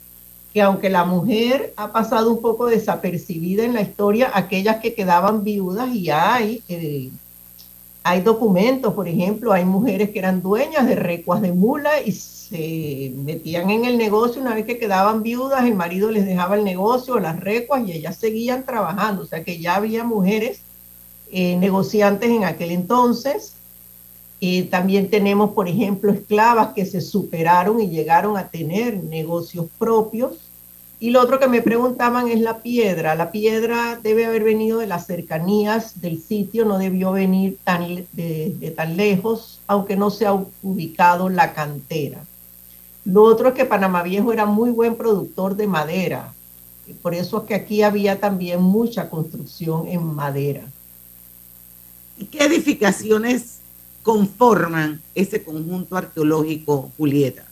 [0.53, 5.45] que aunque la mujer ha pasado un poco desapercibida en la historia, aquellas que quedaban
[5.45, 7.11] viudas y hay, eh,
[8.07, 13.11] hay documentos, por ejemplo, hay mujeres que eran dueñas de recuas de mula y se
[13.17, 17.19] metían en el negocio una vez que quedaban viudas, el marido les dejaba el negocio,
[17.19, 20.61] las recuas y ellas seguían trabajando, o sea que ya había mujeres
[21.33, 23.55] eh, negociantes en aquel entonces.
[24.43, 30.44] Eh, también tenemos, por ejemplo, esclavas que se superaron y llegaron a tener negocios propios.
[31.05, 33.15] Y lo otro que me preguntaban es la piedra.
[33.15, 38.75] La piedra debe haber venido de las cercanías del sitio, no debió venir tan, de,
[38.75, 42.25] tan lejos, aunque no se ha ubicado la cantera.
[43.05, 46.33] Lo otro es que Panamá Viejo era muy buen productor de madera.
[47.03, 50.63] Por eso es que aquí había también mucha construcción en madera.
[52.17, 53.59] ¿Y qué edificaciones
[54.03, 57.45] conforman ese conjunto arqueológico, Julieta?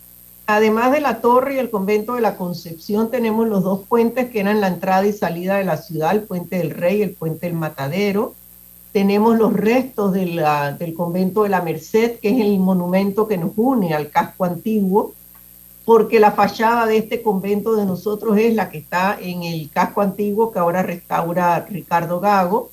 [0.46, 4.40] Además de la torre y el convento de la Concepción, tenemos los dos puentes que
[4.40, 7.46] eran la entrada y salida de la ciudad, el puente del Rey y el puente
[7.46, 8.34] del Matadero.
[8.92, 13.94] Tenemos los restos del convento de la Merced, que es el monumento que nos une
[13.94, 15.14] al casco antiguo.
[15.84, 20.00] porque la fachada de este convento de nosotros es la que está en el casco
[20.00, 22.70] antiguo que ahora restaura Ricardo Gago.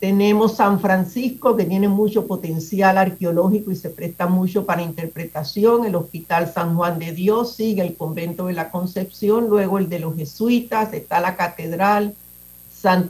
[0.00, 5.84] Tenemos San Francisco, que tiene mucho potencial arqueológico y se presta mucho para interpretación.
[5.84, 9.98] El Hospital San Juan de Dios sigue el convento de la Concepción, luego el de
[9.98, 12.14] los jesuitas, está la catedral,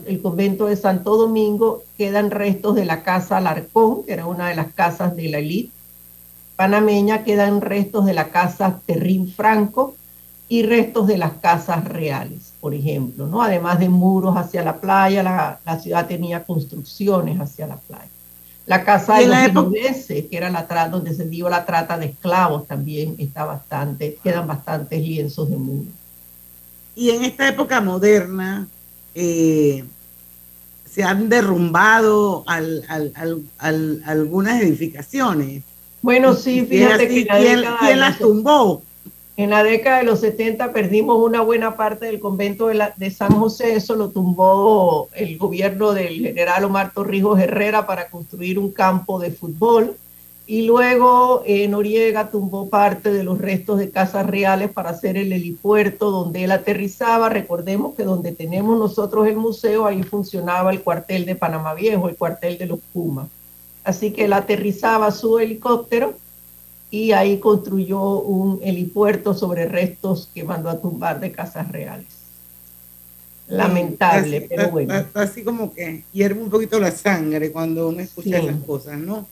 [0.07, 4.55] el convento de Santo Domingo, quedan restos de la casa Alarcón, que era una de
[4.55, 5.71] las casas de la élite
[6.59, 9.95] panameña, quedan restos de la casa Terrín Franco
[10.49, 13.41] y restos de las casas reales, por ejemplo, ¿no?
[13.41, 18.09] Además de muros hacia la playa, la, ciudad tenía construcciones hacia la playa.
[18.65, 22.67] La casa de los genoveses, que era la donde se dio la trata de esclavos,
[22.67, 25.93] también está bastante, quedan bastantes lienzos de muros.
[26.95, 28.67] Y en esta época moderna,
[29.15, 29.85] eh,
[30.89, 32.43] se han derrumbado
[33.57, 35.63] algunas edificaciones.
[36.01, 38.81] Bueno, sí, fíjate que ¿quién, las tumbó?
[39.39, 43.73] En la década de los 70 perdimos una buena parte del convento de, San José,
[43.73, 49.31] eso lo tumbó el gobierno del general Omar Torrijos Herrera para construir un campo de
[49.31, 49.95] fútbol.
[50.45, 55.31] Y luego eh, Noriega tumbó parte de los restos de casas reales para hacer el
[55.31, 57.29] helipuerto donde él aterrizaba.
[57.29, 62.17] Recordemos que donde tenemos nosotros el museo, ahí funcionaba el cuartel de Panamá Viejo, el
[62.17, 63.29] cuartel de los Pumas.
[63.85, 66.15] Así que él aterrizaba su helicóptero
[66.91, 72.07] y ahí construyó un helipuerto sobre restos que mandó a tumbar de casas reales.
[73.47, 74.93] Lamentable, pero bueno.
[75.13, 79.25] Así como que hierve un poquito la sangre cuando uno escucha esas cosas, ¿no?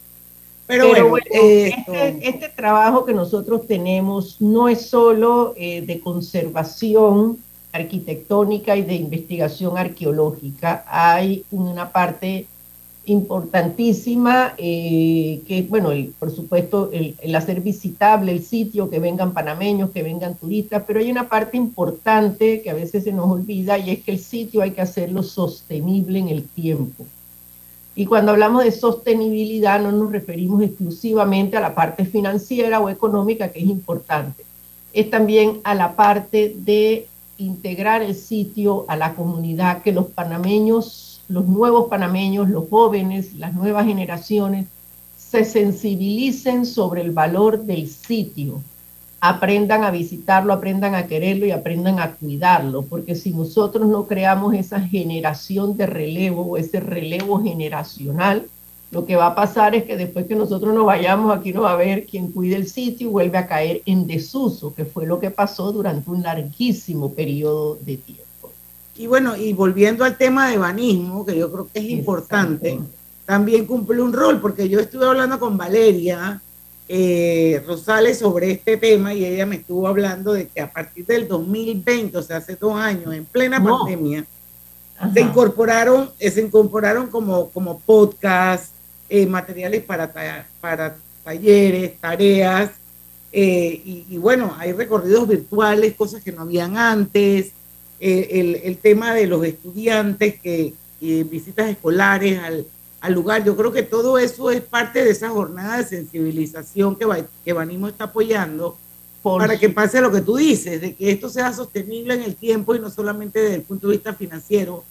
[0.66, 7.38] Pero, bueno, este, este, trabajo que nosotros tenemos no es solo eh, de conservación
[7.72, 12.48] arquitectónica y de investigación arqueológica, hay una parte
[13.08, 15.90] importantísima, eh, que bueno,
[16.20, 21.00] por supuesto, el, el, hacer visitable el sitio, que vengan panameños, que vengan turistas, pero
[21.00, 24.62] hay una parte importante que a veces se nos olvida y es que el sitio
[24.62, 27.06] hay que hacerlo sostenible en el tiempo.
[27.96, 33.50] Y cuando hablamos de sostenibilidad no nos referimos exclusivamente a la parte financiera o económica,
[33.50, 34.44] que es importante,
[34.94, 41.07] es también a la parte de integrar el sitio a la comunidad, que los panameños,
[41.28, 44.68] los nuevos panameños, los jóvenes, las nuevas generaciones,
[45.18, 48.62] se sensibilicen sobre el valor del sitio,
[49.20, 54.54] aprendan a visitarlo, aprendan a quererlo y aprendan a cuidarlo, porque si nosotros no creamos
[54.54, 58.46] esa generación de relevo o ese relevo generacional,
[58.92, 61.72] lo que va a pasar es que después que nosotros nos vayamos, aquí no va
[61.72, 65.20] a haber quien cuide el sitio y vuelve a caer en desuso, que fue lo
[65.20, 68.27] que pasó durante un larguísimo periodo de tiempo.
[68.98, 72.80] Y bueno, y volviendo al tema de banismo, que yo creo que es importante,
[73.26, 76.42] también cumple un rol, porque yo estuve hablando con Valeria,
[76.90, 81.28] eh, Rosales sobre este tema y ella me estuvo hablando de que a partir del
[81.28, 84.26] 2020, o sea, hace dos años, en plena pandemia,
[85.14, 88.72] se incorporaron, eh, se incorporaron como, como podcast,
[89.10, 90.12] eh, materiales para,
[90.60, 92.72] para talleres, tareas,
[93.32, 97.52] y, bueno, hay recorridos virtuales, cosas que no habían antes,
[98.00, 102.66] el, el, tema de los estudiantes que visitas escolares al
[103.00, 103.44] al lugar.
[103.44, 107.06] Yo creo que todo eso es parte de esa jornada de sensibilización que,
[107.44, 108.78] que Banimo está apoyando
[109.24, 112.76] para que pase lo que tú dices, de que esto sea sostenible en el tiempo
[112.76, 114.86] y no solamente desde el punto de vista financiero,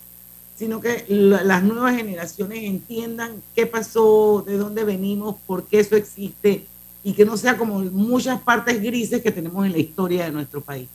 [0.58, 6.66] sino que las nuevas generaciones entiendan qué pasó, de dónde venimos, por qué eso existe
[7.02, 10.60] y que no sea como muchas partes grises que tenemos en la historia de nuestro
[10.60, 10.88] país.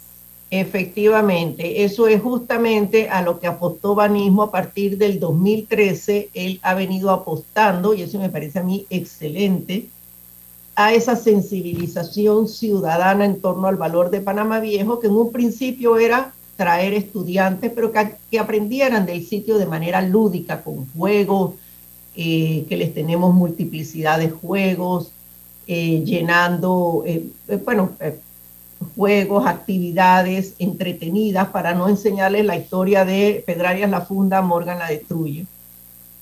[0.54, 6.30] Efectivamente, eso es justamente a lo que apostó Banismo a partir del 2013.
[6.34, 9.88] Él ha venido apostando, y eso me parece a mí excelente,
[10.76, 15.98] a esa sensibilización ciudadana en torno al valor de Panamá Viejo, que en un principio
[15.98, 21.54] era traer estudiantes, pero que, aprendieran del sitio de manera lúdica, con juegos,
[22.14, 25.12] eh, que les tenemos multiplicidad de juegos,
[25.66, 27.24] eh, llenando, eh,
[27.64, 27.92] bueno,
[28.96, 35.46] juegos, actividades entretenidas para no enseñarles la historia de Pedrarias la funda, Morgan la destruye.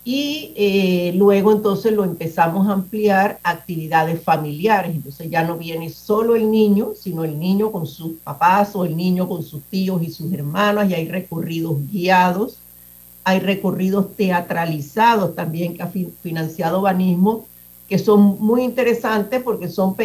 [0.04, 4.96] Y eh, luego entonces lo empezamos a ampliar a actividades familiares.
[4.96, 8.96] Entonces ya no viene solo el niño, sino el niño con sus papás o el
[8.96, 12.58] niño con sus tíos y sus hermanas y hay recorridos guiados,
[13.24, 15.92] hay recorridos teatralizados también que ha
[16.24, 17.46] financiado Banismo
[17.90, 19.96] que son muy interesantes porque son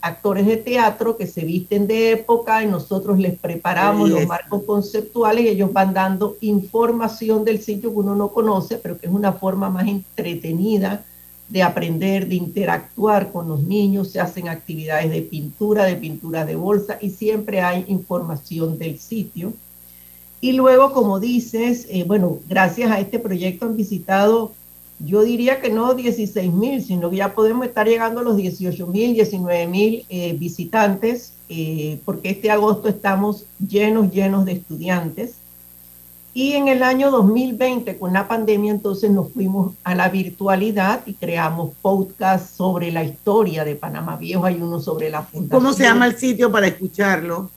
[0.00, 5.44] actores de teatro que se visten de época y nosotros les preparamos los marcos conceptuales
[5.44, 9.34] y ellos van dando información del sitio que uno no conoce, pero que es una
[9.34, 11.04] forma más entretenida
[11.50, 16.56] de aprender, de interactuar con los niños, se hacen actividades de pintura, de pintura de
[16.56, 19.52] bolsa y siempre hay información del sitio.
[20.40, 24.52] Y luego, como dices, eh, bueno, gracias a este proyecto han visitado,
[25.00, 28.86] yo diría que no 16 mil, sino que ya podemos estar llegando a los 18
[28.88, 35.34] mil, 19 mil eh, visitantes, eh, porque este agosto estamos llenos, llenos de estudiantes.
[36.34, 41.14] Y en el año 2020, con la pandemia, entonces nos fuimos a la virtualidad y
[41.14, 44.44] creamos podcasts sobre la historia de Panamá Viejo.
[44.44, 45.60] Hay uno sobre la fundación.
[45.60, 47.50] ¿Cómo se llama el sitio para escucharlo?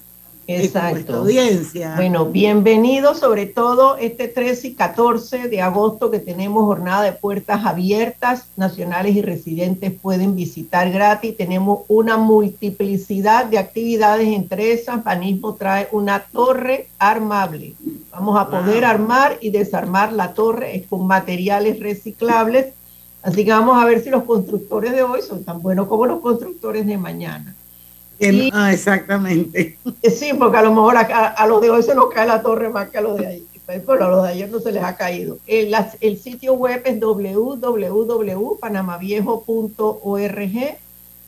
[0.47, 1.19] Exacto.
[1.19, 1.93] audiencia.
[1.95, 7.65] Bueno, bienvenidos sobre todo este 13 y 14 de agosto que tenemos jornada de puertas
[7.65, 11.37] abiertas, nacionales y residentes pueden visitar gratis.
[11.37, 17.73] Tenemos una multiplicidad de actividades, entre esas, Banismo trae una torre armable.
[18.11, 18.89] Vamos a poder Wow.
[18.89, 22.73] armar y desarmar la torre es con materiales reciclables.
[23.21, 26.19] Así que vamos a ver si los constructores de hoy son tan buenos como los
[26.19, 27.55] constructores de mañana.
[28.53, 29.78] Ah, exactamente.
[30.03, 32.69] Sí, porque a lo mejor a, a los de hoy se nos cae la torre
[32.69, 33.41] más que a los de ayer.
[33.65, 35.38] Pero a los de ayer no se les ha caído.
[35.47, 36.99] El, las- el sitio web es
[39.43, 40.78] www.panamaviejo.org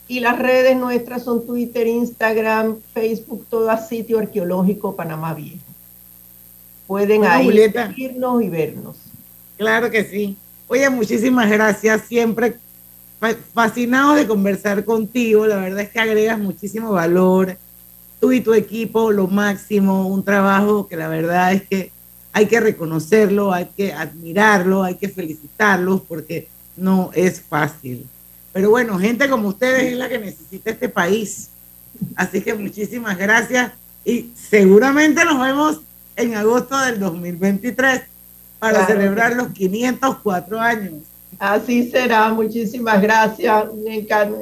[0.08, 5.64] y las redes nuestras son Twitter, Instagram, Facebook, todo a sitio arqueológico Panamá Viejo.
[6.86, 7.88] Pueden Bueno, ahí Julieta.
[7.88, 8.96] seguirnos y vernos.
[9.58, 10.38] Claro que sí.
[10.68, 12.02] Oye, muchísimas gracias.
[12.04, 12.58] Siempre
[13.54, 15.46] fascinados de conversar contigo.
[15.48, 17.58] La verdad es que agregas muchísimo valor.
[18.20, 20.08] Tú y tu equipo, lo máximo.
[20.08, 21.92] Un trabajo que la verdad es que
[22.32, 28.06] hay que reconocerlo, hay que admirarlo, hay que felicitarlos porque no es fácil.
[28.52, 31.50] Pero bueno, gente como ustedes es la que necesita este país.
[32.16, 33.72] Así que muchísimas gracias
[34.04, 35.82] y seguramente nos vemos
[36.16, 38.02] en agosto del 2023
[38.60, 38.88] para Claro.
[38.88, 40.94] celebrar los 504 años.
[41.40, 42.30] Así será.
[42.30, 43.66] Muchísimas gracias.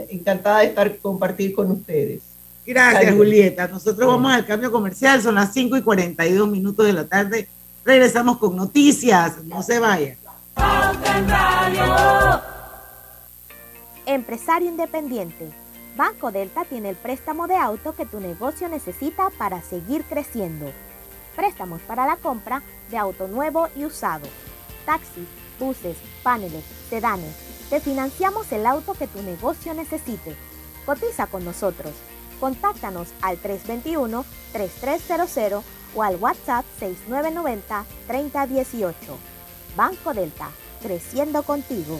[0.10, 2.22] Encantada de estar compartir con ustedes.
[2.66, 3.18] Gracias, Salud.
[3.18, 3.68] Julieta.
[3.68, 7.48] Nosotros vamos al cambio comercial, son las 5 y 42 minutos de la tarde.
[7.84, 10.18] Regresamos con noticias, no se vayan.
[14.06, 15.50] Empresario independiente.
[15.96, 20.72] Banco Delta tiene el préstamo de auto que tu negocio necesita para seguir creciendo.
[21.36, 24.28] Préstamos para la compra de auto nuevo y usado.
[24.86, 25.28] Taxis,
[25.60, 27.36] buses, paneles, sedanes.
[27.70, 30.36] Te financiamos el auto que tu negocio necesite.
[30.86, 31.93] Cotiza con nosotros.
[32.39, 35.62] Contáctanos al 321-3300
[35.95, 38.93] o al WhatsApp 6990-3018.
[39.76, 40.51] Banco Delta,
[40.82, 41.99] creciendo contigo.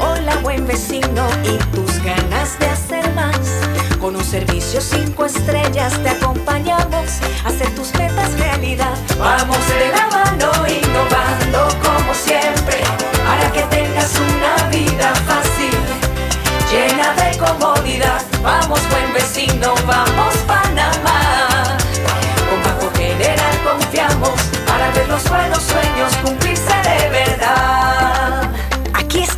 [0.00, 3.38] Hola buen vecino y tus ganas de hacer más.
[4.00, 7.03] Con un servicio cinco estrellas te acompañamos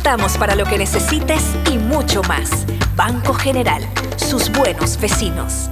[0.07, 2.65] estamos para lo que necesites y mucho más.
[2.95, 3.83] Banco General,
[4.15, 5.69] sus buenos vecinos.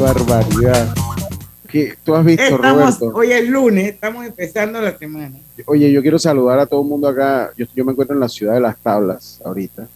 [0.00, 0.94] Barbaridad.
[1.68, 1.94] ¿Qué?
[2.02, 3.12] ¿Tú has visto, Estamos, Roberto?
[3.16, 5.36] hoy es lunes, estamos empezando la semana.
[5.66, 7.52] Oye, yo quiero saludar a todo el mundo acá.
[7.56, 9.86] Yo, yo me encuentro en la ciudad de Las Tablas ahorita.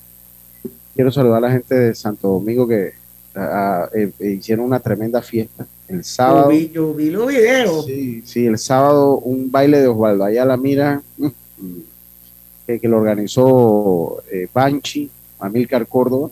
[0.94, 2.92] Quiero saludar a la gente de Santo Domingo que
[3.34, 6.50] ah, eh, eh, hicieron una tremenda fiesta el sábado.
[6.50, 7.86] Yo vi, yo vi los videos.
[7.86, 11.02] Sí, sí, el sábado un baile de Osvaldo Ayala Mira,
[12.66, 16.30] que, que lo organizó eh, Banchi, Amílcar Córdoba.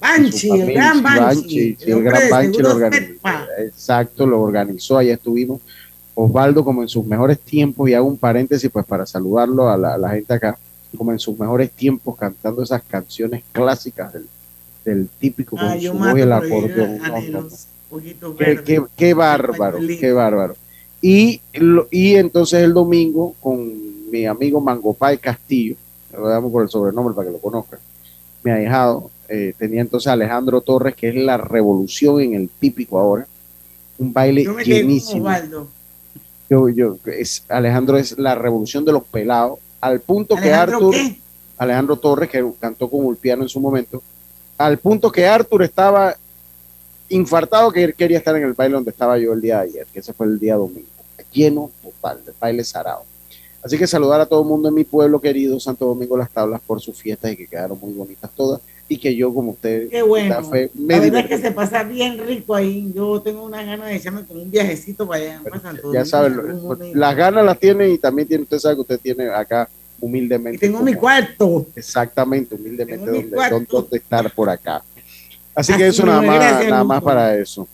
[0.00, 1.76] Banchi, el gran Banchi.
[1.78, 3.14] sí, el gran Banchi lo organizó.
[3.58, 5.60] Exacto, lo organizó, allá estuvimos.
[6.14, 9.94] Osvaldo como en sus mejores tiempos, y hago un paréntesis pues para saludarlo a la,
[9.94, 10.58] a la gente acá,
[10.96, 14.26] como en sus mejores tiempos cantando esas canciones clásicas del,
[14.84, 16.98] del típico con Ah, su voz y el acordeón.
[16.98, 17.48] No, no, no.
[18.38, 20.54] Qué, qué- qué bárbaro, qué bárbaro.
[21.00, 21.40] Y,
[21.90, 25.76] y entonces el domingo con mi amigo Mangopay Castillo,
[26.12, 27.78] lo damos por el sobrenombre para que lo conozcan,
[28.44, 32.98] mi ahijado, eh, tenía entonces a Alejandro Torres, que es la revolución en el típico
[32.98, 33.26] ahora,
[33.98, 35.28] un baile Yo me llenísimo.
[36.50, 40.94] Yo, yo, es, Alejandro es la revolución de los pelados, al punto que ¿Alejandro Arthur,
[40.94, 41.16] qué?
[41.58, 44.00] Alejandro Torres, que cantó con Ulpiano en su momento,
[44.56, 46.16] al punto que Arthur estaba
[47.08, 49.86] infartado que él quería estar en el baile donde estaba yo el día de ayer,
[49.92, 50.86] que ese fue el día domingo,
[51.32, 53.04] lleno total, de baile sarao.
[53.60, 56.60] Así que saludar a todo el mundo en mi pueblo querido, Santo Domingo Las Tablas,
[56.64, 60.02] por sus fiestas y que quedaron muy bonitas todas, y que yo, como ustedes, Qué
[60.02, 60.28] bueno.
[60.34, 62.92] la fe, me La verdad es que se pasa bien rico ahí.
[62.94, 65.40] Yo tengo unas ganas de echarme como un viajecito para allá.
[65.42, 66.38] para Santo ya saben,
[66.94, 69.68] las ganas las tiene y también tiene, usted sabe que usted tiene acá
[70.00, 70.56] humildemente.
[70.56, 71.66] Y tengo como- mi cuarto.
[71.74, 74.82] Exactamente, humildemente donde, donde, donde estar por acá.
[75.54, 77.66] Así que Así eso nada más, nada más para eso.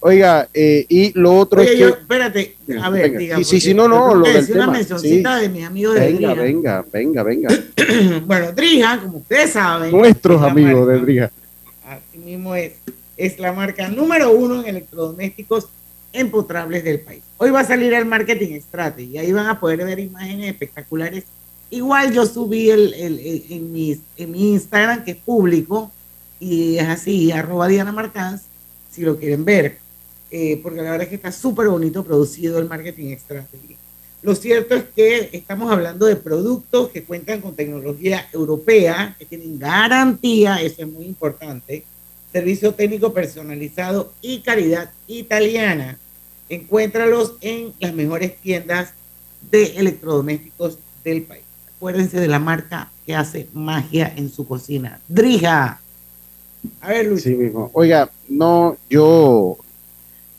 [0.00, 2.00] Oiga, eh, y lo otro Oye, es yo, que...
[2.00, 5.42] espérate, a ver, Venga, diga, sí, no, no, lo del decir una mencioncita sí.
[5.42, 6.42] de mis amigos de Venga, Drija.
[6.42, 7.48] venga, venga, venga.
[8.26, 11.30] Bueno, Drija, como ustedes saben, Nuestros es amigos marca- de Drija.
[11.84, 12.72] Así mismo es.
[13.16, 15.68] Es la marca número uno en electrodomésticos
[16.12, 17.22] empotrables del país.
[17.38, 21.24] Hoy va a salir el Marketing Strategy y ahí van a poder ver imágenes espectaculares.
[21.70, 25.90] Igual yo subí el, el- el- en, mis, en mi Instagram, que es público,
[26.38, 28.42] Y es así, arroba Diana Martans,
[28.92, 29.78] si lo quieren ver,
[30.30, 33.76] eh, porque la verdad es que está súper bonito producido el marketing strategy.
[34.22, 39.58] Lo cierto es que estamos hablando de productos que cuentan con tecnología europea, que tienen
[39.58, 41.84] garantía, eso es muy importante,
[42.32, 45.98] servicio técnico personalizado y calidad italiana.
[46.48, 48.94] Encuéntralos en las mejores tiendas
[49.50, 51.44] de electrodomésticos del país.
[51.76, 55.00] Acuérdense de la marca que hace magia en su cocina.
[55.08, 55.80] Drija.
[56.80, 57.22] A ver, Luis.
[57.22, 57.70] Sí, mismo.
[57.74, 59.58] Oiga, no, yo.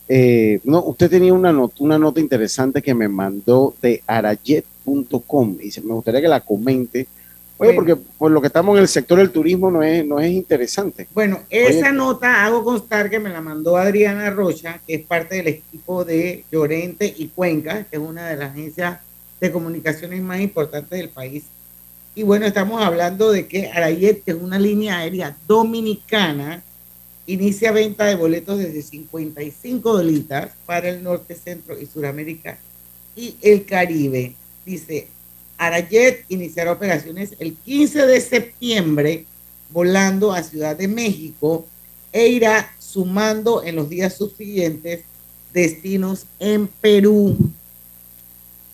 [0.08, 5.70] Eh, no, usted tenía una, not- una nota interesante que me mandó de arayet.com y
[5.70, 7.06] se- me gustaría que la comente.
[7.60, 7.74] Oye, Bueno.
[7.74, 11.08] porque por lo que estamos en el sector del turismo no es, no es interesante.
[11.12, 15.48] Bueno, esa nota hago constar que me la mandó Adriana Rocha, que es parte del
[15.48, 19.00] equipo de Llorente y Cuenca, que es una de las agencias
[19.40, 21.44] de comunicaciones más importantes del país.
[22.14, 26.62] Y bueno, estamos hablando de que Arayet, que es una línea aérea dominicana,
[27.28, 32.58] inicia venta de boletos desde 55 dolitas para el norte, centro y suramérica
[33.14, 34.34] y el Caribe.
[34.64, 35.08] Dice,
[35.58, 39.26] Arayet iniciará operaciones el 15 de septiembre
[39.70, 41.66] volando a Ciudad de México
[42.12, 45.00] e irá sumando en los días subsiguientes
[45.52, 47.36] destinos en Perú,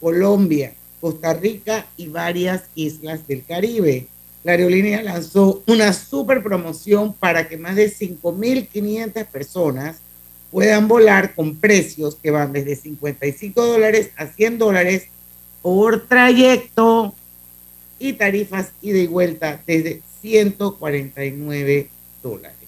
[0.00, 4.06] Colombia, Costa Rica y varias islas del Caribe.
[4.44, 9.96] La aerolínea lanzó una super promoción para que más de 5.500 personas
[10.50, 15.06] puedan volar con precios que van desde 55 dólares a 100 dólares
[15.62, 17.14] por trayecto
[17.98, 21.88] y tarifas ida y vuelta desde 149
[22.22, 22.58] dólares.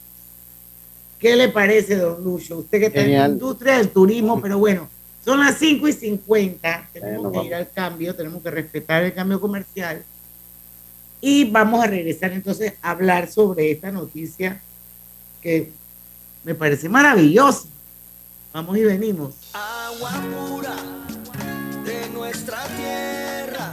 [1.18, 2.58] ¿Qué le parece, don Lucho?
[2.58, 4.88] Usted que está en la industria del turismo, pero bueno,
[5.22, 9.38] son las 5 y 50, tenemos que ir al cambio, tenemos que respetar el cambio
[9.38, 10.02] comercial
[11.20, 14.60] y vamos a regresar entonces a hablar sobre esta noticia
[15.40, 15.72] que
[16.44, 17.68] me parece maravillosa.
[18.52, 19.34] Vamos y venimos.
[19.52, 20.76] Agua pura
[21.84, 23.72] de nuestra tierra,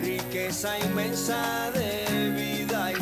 [0.00, 1.91] riqueza inmensa de.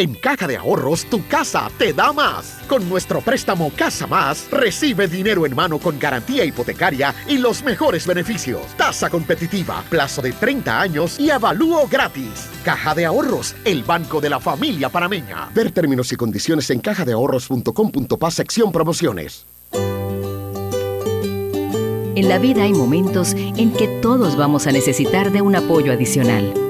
[0.00, 2.58] En Caja de Ahorros, tu casa te da más.
[2.66, 8.06] Con nuestro préstamo Casa Más, recibe dinero en mano con garantía hipotecaria y los mejores
[8.06, 8.62] beneficios.
[8.78, 12.48] Tasa competitiva, plazo de 30 años y avalúo gratis.
[12.64, 15.50] Caja de Ahorros, el banco de la familia panameña.
[15.54, 19.44] Ver términos y condiciones en cajadeahorros.com.pa sección promociones.
[22.14, 26.69] En la vida hay momentos en que todos vamos a necesitar de un apoyo adicional.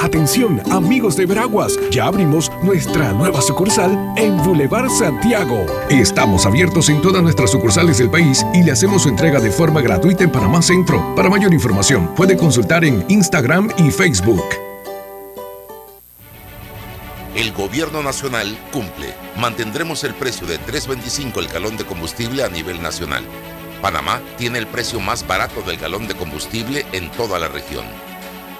[0.00, 5.66] Atención, amigos de Veraguas, ya abrimos nuestra nueva sucursal en Boulevard Santiago.
[5.90, 9.80] Estamos abiertos en todas nuestras sucursales del país y le hacemos su entrega de forma
[9.80, 11.14] gratuita en Panamá Centro.
[11.16, 14.44] Para mayor información, puede consultar en Instagram y Facebook.
[17.34, 19.14] El gobierno nacional cumple.
[19.36, 23.24] Mantendremos el precio de 3.25 el galón de combustible a nivel nacional.
[23.82, 27.84] Panamá tiene el precio más barato del galón de combustible en toda la región.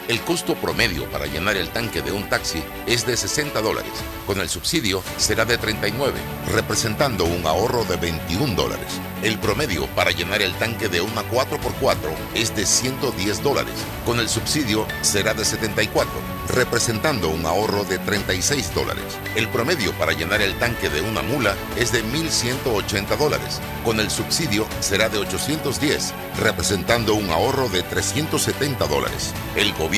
[0.09, 3.93] El costo promedio para llenar el tanque de un taxi es de 60 dólares.
[4.27, 6.19] Con el subsidio será de 39,
[6.51, 8.89] representando un ahorro de 21 dólares.
[9.23, 11.97] El promedio para llenar el tanque de una 4x4
[12.35, 13.75] es de 110 dólares.
[14.07, 16.11] Con el subsidio será de 74,
[16.55, 19.05] representando un ahorro de 36 dólares.
[19.35, 23.61] El promedio para llenar el tanque de una mula es de 1.180 dólares.
[23.85, 29.35] Con el subsidio será de 810, representando un ahorro de 370 dólares.
[29.57, 29.98] El gobierno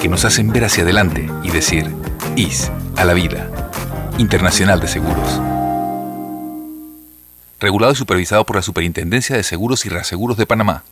[0.00, 1.92] que nos hacen ver hacia adelante y decir,
[2.36, 3.50] IS a la vida.
[4.18, 5.40] Internacional de Seguros.
[7.60, 10.84] regulado y supervisado por la Superintendencia de Seguros y Reaseguros de Panamá.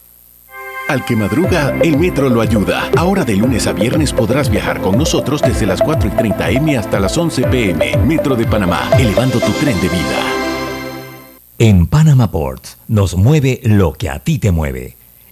[0.89, 2.91] Al que madruga, el metro lo ayuda.
[2.97, 6.77] Ahora de lunes a viernes podrás viajar con nosotros desde las 4 y 30 M
[6.77, 7.97] hasta las 11 PM.
[7.99, 10.23] Metro de Panamá, elevando tu tren de vida.
[11.59, 14.96] En Panama Ports nos mueve lo que a ti te mueve.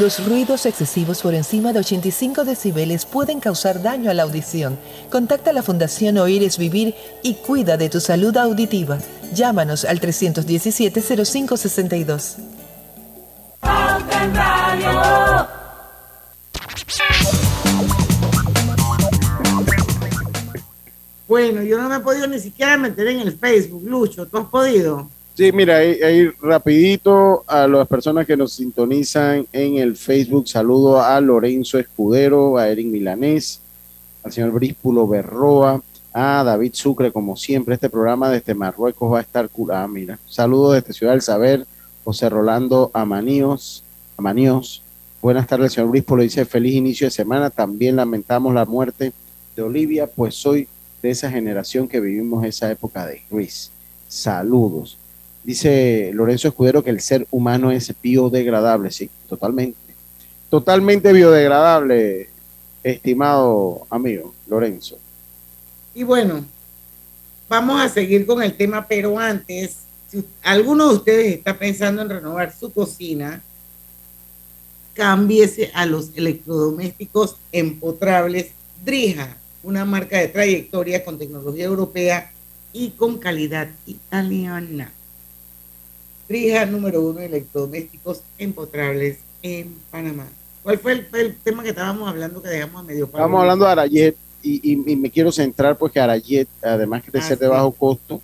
[0.00, 4.78] Los ruidos excesivos por encima de 85 decibeles pueden causar daño a la audición.
[5.10, 8.96] Contacta a la Fundación Oír es Vivir y cuida de tu salud auditiva.
[9.34, 12.36] Llámanos al 317-0562.
[21.28, 24.26] Bueno, yo no me he podido ni siquiera meter en el Facebook, Lucho.
[24.26, 25.10] ¿Tú has podido?
[25.34, 31.18] Sí, mira, ahí, rapidito a las personas que nos sintonizan en el Facebook, saludo a
[31.22, 33.58] Lorenzo Escudero, a Eric Milanés,
[34.22, 39.22] al señor Bríspulo Berroa, a David Sucre, como siempre, este programa desde Marruecos va a
[39.22, 40.18] estar curado, mira.
[40.28, 41.66] Saludos desde Ciudad del Saber,
[42.04, 43.84] José Rolando Amaníos,
[44.18, 44.82] Amaníos.
[45.22, 49.14] Buenas tardes, señor Bríspulo, dice feliz inicio de semana, también lamentamos la muerte
[49.56, 50.68] de Olivia, pues soy
[51.00, 53.70] de esa generación que vivimos esa época de Luis.
[54.08, 54.98] Saludos.
[55.44, 59.76] Dice Lorenzo Escudero que el ser humano es biodegradable, sí, totalmente.
[60.48, 62.28] Totalmente biodegradable,
[62.82, 64.98] estimado amigo Lorenzo.
[65.94, 66.44] Y bueno,
[67.48, 69.78] vamos a seguir con el tema, pero antes,
[70.08, 73.42] si alguno de ustedes está pensando en renovar su cocina,
[74.94, 78.52] cámbiese a los electrodomésticos empotrables
[78.84, 82.32] Drija, una marca de trayectoria con tecnología europea
[82.72, 84.92] y con calidad italiana.
[86.70, 90.26] Número uno de electrodomésticos empotrables en Panamá.
[90.62, 93.70] ¿Cuál fue el, el tema que estábamos hablando que dejamos a medio Estamos hablando de
[93.72, 97.46] Arayet y, y- y me quiero centrar pues que Arayet, además de Ah, ser de
[97.46, 97.50] sí.
[97.50, 98.22] bajo costo,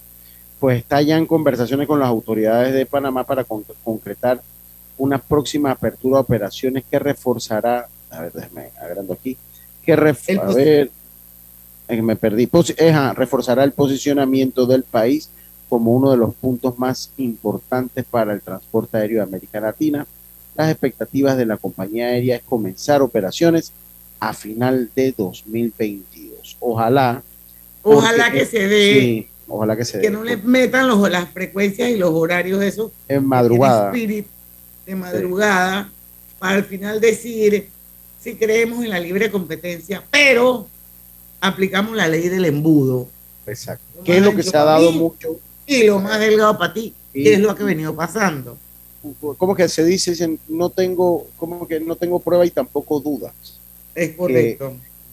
[0.59, 4.41] pues está ya en conversaciones con las autoridades de Panamá para con- concretar
[4.97, 9.37] una próxima apertura de operaciones que reforzará, a ver, déjame agrando aquí,
[9.85, 10.91] que ref- a ver,
[12.03, 12.49] me perdí,
[13.15, 15.31] reforzará el posicionamiento del país
[15.69, 20.07] como uno de los puntos más importantes para el transporte aéreo de América Latina.
[20.57, 23.73] Las expectativas de la compañía aérea es comenzar operaciones
[24.21, 26.57] a final de 2022.
[26.61, 27.23] Ojalá.
[27.83, 30.11] Ojalá porque- que se dé, Sí, ojalá que se que dé.
[30.11, 33.89] no le metan los, las frecuencias y los horarios esos En madrugada.
[33.91, 34.27] Spirit
[34.87, 35.91] de madrugada
[36.39, 37.69] para al final decir
[38.21, 40.67] si creemos en la libre competencia, pero
[41.41, 43.07] aplicamos la ley del embudo.
[43.47, 44.03] Exacto.
[44.05, 45.39] Que es lo que se ha dado mucho.
[45.69, 48.57] Y lo más delgado para ti, Y- que es lo que ha venido pasando.
[49.37, 53.33] Como que se dice, dicen, no tengo, como que no tengo prueba y tampoco dudas.
[53.95, 54.73] Es correcto.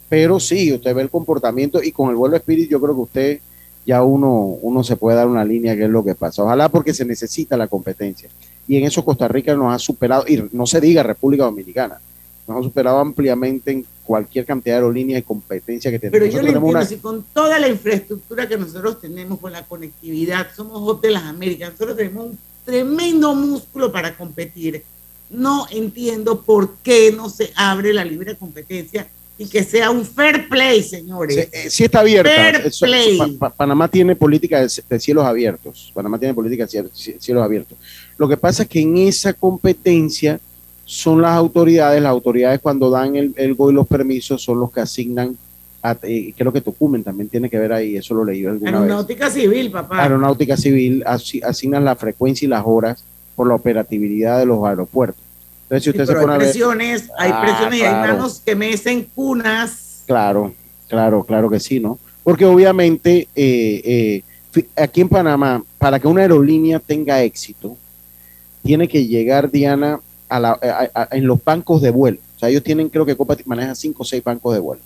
[0.09, 3.39] Pero sí, usted ve el comportamiento y con el vuelo Spirit yo creo que usted
[3.85, 4.31] ya uno,
[4.61, 6.43] uno se puede dar una línea que es lo que pasa.
[6.43, 8.29] Ojalá porque se necesita la competencia.
[8.67, 11.99] Y en eso Costa Rica nos ha superado, y no se diga República Dominicana,
[12.47, 16.19] nos ha superado ampliamente en cualquier cantidad de aerolíneas y competencia que tenemos.
[16.19, 19.63] Pero yo le entiendo, una- si con toda la infraestructura que nosotros tenemos, con la
[19.65, 24.83] conectividad, somos hub de las Américas, nosotros tenemos un tremendo músculo para competir.
[25.29, 30.47] No entiendo por qué no se abre la libre competencia y que sea un fair
[30.47, 31.35] play, señores.
[31.35, 32.29] Sí, eh, sí está abierta.
[32.29, 33.17] Fair play.
[33.17, 35.91] Pa- Pa- Panamá tiene política de, de cielos abiertos.
[35.93, 37.77] Panamá tiene política de ciel- cie- cielos abiertos.
[38.17, 40.39] Lo que pasa es que en esa competencia
[40.85, 44.71] son las autoridades, las autoridades cuando dan el, el go y los permisos son los
[44.71, 45.35] que asignan,
[45.81, 48.81] a, eh, creo que Tocumen también tiene que ver ahí, eso lo leí alguna vez.
[48.81, 50.01] Aeronáutica civil, papá.
[50.03, 53.03] Aeronáutica Civil asi- asignan la frecuencia y las horas
[53.35, 55.21] por la operatividad de los aeropuertos.
[55.63, 57.81] Entonces, si Sí, usted se pero hay pone a ver, presiones, hay Ah, presiones y
[57.83, 58.13] hay claro.
[58.13, 60.03] manos que mecen cunas.
[60.05, 60.53] Claro,
[60.87, 61.97] claro, claro que sí, ¿no?
[62.23, 64.21] Porque obviamente eh,
[64.55, 67.75] eh, aquí en Panamá, para que una aerolínea tenga éxito,
[68.63, 69.99] tiene que llegar, Diana,
[70.29, 72.19] a la, a- a- en los bancos de vuelo.
[72.35, 74.81] O sea, ellos tienen, creo que Copa maneja cinco o seis bancos de vuelo.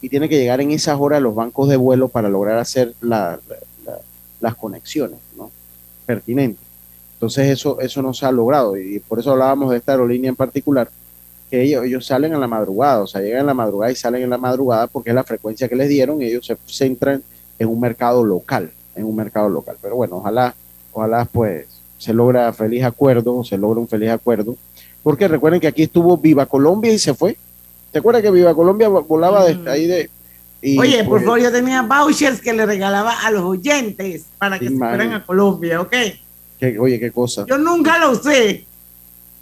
[0.00, 2.94] Y tiene que llegar en esas horas a los bancos de vuelo para lograr hacer
[3.00, 3.56] la- la-
[3.86, 4.00] la-
[4.40, 5.50] las conexiones, ¿no?
[6.06, 6.64] Pertinentes.
[7.14, 10.34] Entonces eso, eso no se ha logrado y por eso hablábamos de esta aerolínea en
[10.36, 10.90] particular,
[11.48, 14.22] que ellos, ellos salen en la madrugada, o sea, llegan en la madrugada y salen
[14.22, 17.22] en la madrugada porque es la frecuencia que les dieron y ellos se centran
[17.58, 19.76] en un mercado local, en un mercado local.
[19.80, 20.54] Pero bueno, ojalá,
[20.92, 21.66] ojalá pues
[21.98, 24.56] se logra feliz acuerdo, se logra un feliz acuerdo,
[25.02, 27.36] Porque recuerden que aquí estuvo Viva Colombia y se fue.
[27.90, 30.08] ¿Te acuerdas que Viva Colombia volaba desde ahí de...
[30.62, 34.58] y, Oye, por pues, favor, yo tenía vouchers que le regalaba a los oyentes para
[34.58, 35.92] que se fueran a Colombia, ¿ok?
[36.58, 37.44] que- oye, qué cosa.
[37.48, 38.64] Yo nunca lo usé.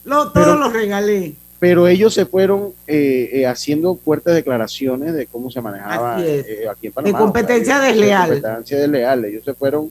[0.04, 1.34] Lo, todos los regalé.
[1.58, 6.46] Pero ellos se fueron eh, eh, haciendo fuertes declaraciones de cómo se manejaba es.
[6.48, 7.18] eh, aquí en De Panamá.
[7.18, 8.30] competencia O sea, desleal.
[8.30, 9.24] De competencia desleal.
[9.26, 9.90] Ellos se fueron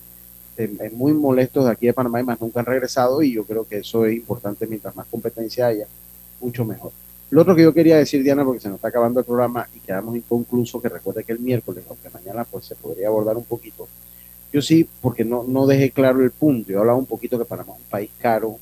[0.60, 3.46] eh, eh, muy molestos de aquí de Panamá y más nunca han regresado y yo
[3.46, 4.68] creo que eso es importante.
[4.68, 5.88] Mientras más competencia haya,
[6.42, 6.92] mucho mejor.
[7.30, 9.80] Lo otro que yo quería decir, Diana, porque se nos está acabando el programa y
[9.80, 13.88] quedamos inconclusos, que recuerde que el miércoles, aunque mañana pues se podría abordar un poquito,
[14.52, 16.72] yo sí, porque no, no dejé claro el punto.
[16.72, 18.58] Yo hablaba un poquito que Panamá es un país caro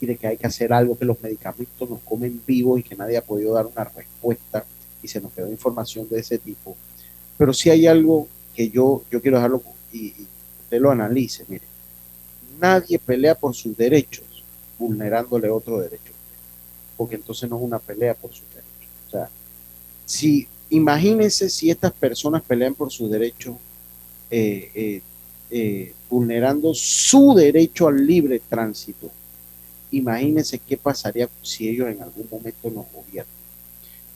[0.00, 2.96] y de que hay que hacer algo, que los medicamentos nos comen vivos y que
[2.96, 4.64] nadie ha podido dar una respuesta
[5.02, 6.76] y se nos quedó información de ese tipo.
[7.36, 10.14] Pero sí hay algo que yo, yo quiero dejarlo y
[10.72, 11.44] usted lo analice.
[11.48, 11.64] Mire,
[12.58, 14.24] nadie pelea por sus derechos
[14.78, 16.12] vulnerándole otro derecho,
[16.96, 18.88] porque entonces no es una pelea por sus derechos.
[19.06, 19.28] O sea,
[20.06, 23.56] si imagínense si estas personas pelean por sus derechos
[24.30, 25.02] eh, eh,
[25.50, 29.10] eh, vulnerando su derecho al libre tránsito.
[29.90, 33.36] Imagínense qué pasaría si ellos en algún momento nos gobiernan.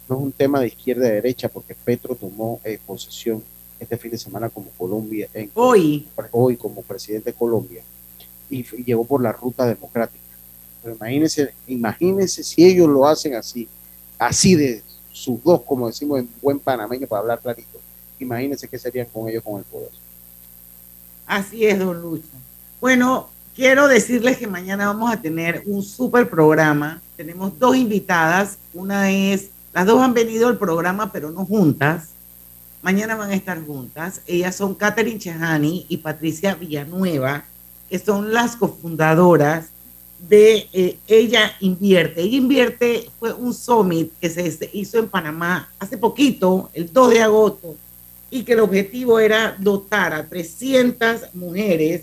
[0.08, 3.42] No es un tema de izquierda derecha, porque Petro tomó posesión
[3.78, 6.08] este fin de semana como Colombia, en, hoy.
[6.32, 7.82] hoy como presidente de Colombia,
[8.48, 10.24] y, llegó por la ruta democrática.
[10.82, 13.68] Pero imagínense, imagínense si ellos lo hacen así,
[14.18, 17.80] así de sus dos, como decimos en buen panameño para hablar clarito.
[18.18, 19.90] Imagínense qué serían con ellos con el poder.
[21.26, 22.28] Así es, don Lucho.
[22.80, 27.00] Bueno, quiero decirles que mañana vamos a tener un súper programa.
[27.16, 28.58] Tenemos dos invitadas.
[28.72, 32.10] Una es, las dos han venido al programa, pero no juntas.
[32.82, 34.20] Mañana van a estar juntas.
[34.26, 37.44] Ellas son Catherine Chehani y Patricia Villanueva,
[37.88, 39.70] que son las cofundadoras
[40.28, 42.22] de eh, Ella Invierte.
[42.22, 47.22] Ella Invierte fue un summit que se hizo en Panamá hace poquito, el 2 de
[47.22, 47.76] agosto,
[48.30, 52.02] y que el objetivo era dotar a 300 mujeres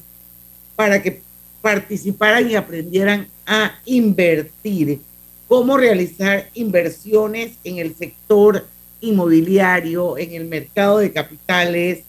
[0.75, 1.21] para que
[1.61, 5.01] participaran y aprendieran a invertir,
[5.47, 8.65] cómo realizar inversiones en el sector
[9.03, 12.03] inmobiliario, en el mercado de capitales.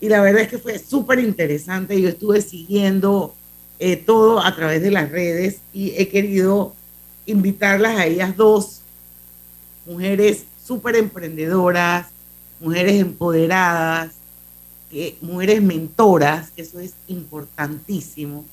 [0.00, 2.00] Y la verdad es que fue súper interesante.
[2.00, 3.34] Yo estuve siguiendo
[3.78, 6.74] eh, todo a través de las redes y he querido
[7.24, 8.80] invitarlas a ellas dos,
[9.86, 12.08] mujeres súper emprendedoras,
[12.60, 14.12] mujeres empoderadas,
[14.90, 18.44] que, mujeres mentoras, eso es importantísimo.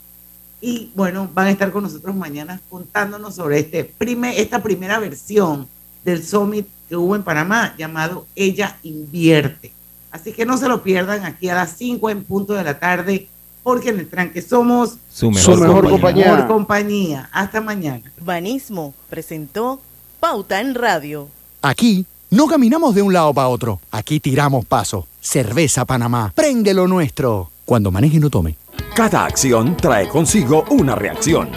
[0.61, 5.67] Y bueno, van a estar con nosotros mañana contándonos sobre este prime- esta primera versión
[6.05, 9.71] del summit que hubo en Panamá llamado Ella Invierte.
[10.11, 13.29] Así que no se lo pierdan aquí a las 5 en punto de la tarde,
[13.63, 15.97] porque en el tranque somos Su mejor, mejor compañía.
[15.97, 16.31] compañía.
[16.35, 17.29] mejor compañía.
[17.31, 18.11] Hasta mañana.
[18.21, 19.81] Banismo presentó
[20.19, 21.29] Pauta en Radio.
[21.63, 23.79] Aquí no caminamos de un lado para otro.
[23.89, 25.07] Aquí tiramos paso.
[25.19, 26.31] Cerveza Panamá.
[26.35, 27.49] Prende lo nuestro.
[27.65, 28.55] Cuando maneje no tome.
[28.95, 31.49] Cada acción trae consigo una reacción.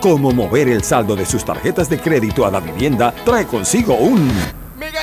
[0.00, 4.30] Como mover el saldo de sus tarjetas de crédito a la vivienda trae consigo un...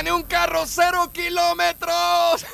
[0.02, 2.44] ¡Me gané un carro cero kilómetros!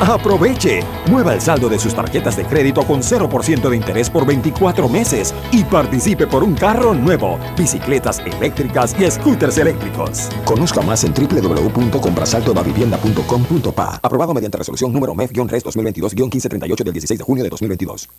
[0.00, 0.82] Aproveche.
[1.06, 5.34] Mueva el saldo de sus tarjetas de crédito con 0% de interés por 24 meses
[5.50, 10.28] y participe por un carro nuevo, bicicletas eléctricas y scooters eléctricos.
[10.44, 14.00] Conozca más en www.comprasaldodavivienda.com.pa.
[14.02, 18.10] Aprobado mediante resolución número MEF-RES 2022-1538 del 16 de junio de 2022.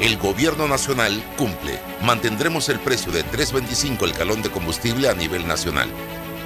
[0.00, 1.78] El gobierno nacional cumple.
[2.02, 5.88] Mantendremos el precio de 3.25 el galón de combustible a nivel nacional.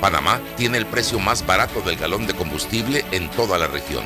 [0.04, 4.04] Panamá tiene el precio más barato del galón de combustible en toda la región.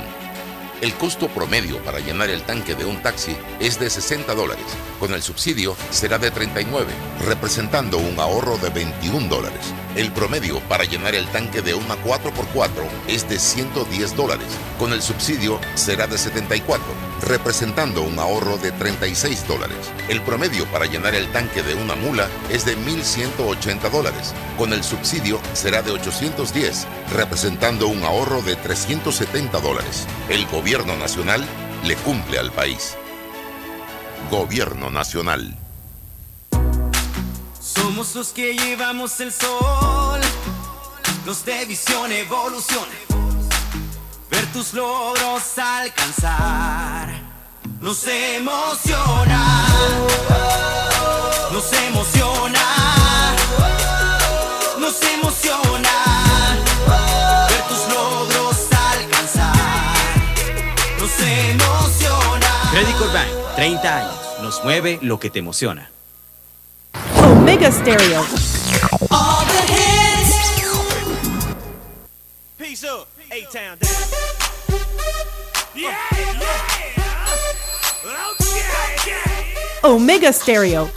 [0.80, 4.64] El costo promedio para llenar el tanque de un taxi es de 60 dólares.
[5.00, 6.86] Con el subsidio será de 39,
[7.26, 9.58] representando un ahorro de 21 dólares.
[9.96, 12.68] El promedio para llenar el tanque de una 4x4
[13.08, 14.46] es de 110 dólares.
[14.78, 16.86] Con el subsidio será de 74,
[17.26, 19.78] representando un ahorro de 36 dólares.
[20.08, 24.32] El promedio para llenar el tanque de una mula es de 1.180 dólares.
[24.56, 30.06] Con el subsidio será de 810, representando un ahorro de 370 dólares.
[30.28, 31.42] El gobierno nacional
[31.84, 32.94] le cumple al país.
[34.30, 35.56] Gobierno nacional.
[37.58, 40.20] Somos los que llevamos el sol,
[41.24, 42.84] los de visión, evolución.
[44.30, 47.18] Ver tus logros alcanzar,
[47.80, 49.64] nos emociona,
[51.50, 53.36] nos emociona,
[54.78, 56.07] nos emociona.
[62.78, 64.14] Credicor Bank, 30 años.
[64.40, 65.90] Nos mueve lo que te emociona.
[67.24, 68.24] Omega Stereo.
[69.10, 70.62] All the hits.
[72.56, 73.08] Peace up.
[73.32, 73.78] Eight town.
[75.74, 76.38] Yeah, yeah.
[78.30, 78.62] Okay,
[79.08, 79.80] yeah.
[79.82, 80.88] Omega Stereo.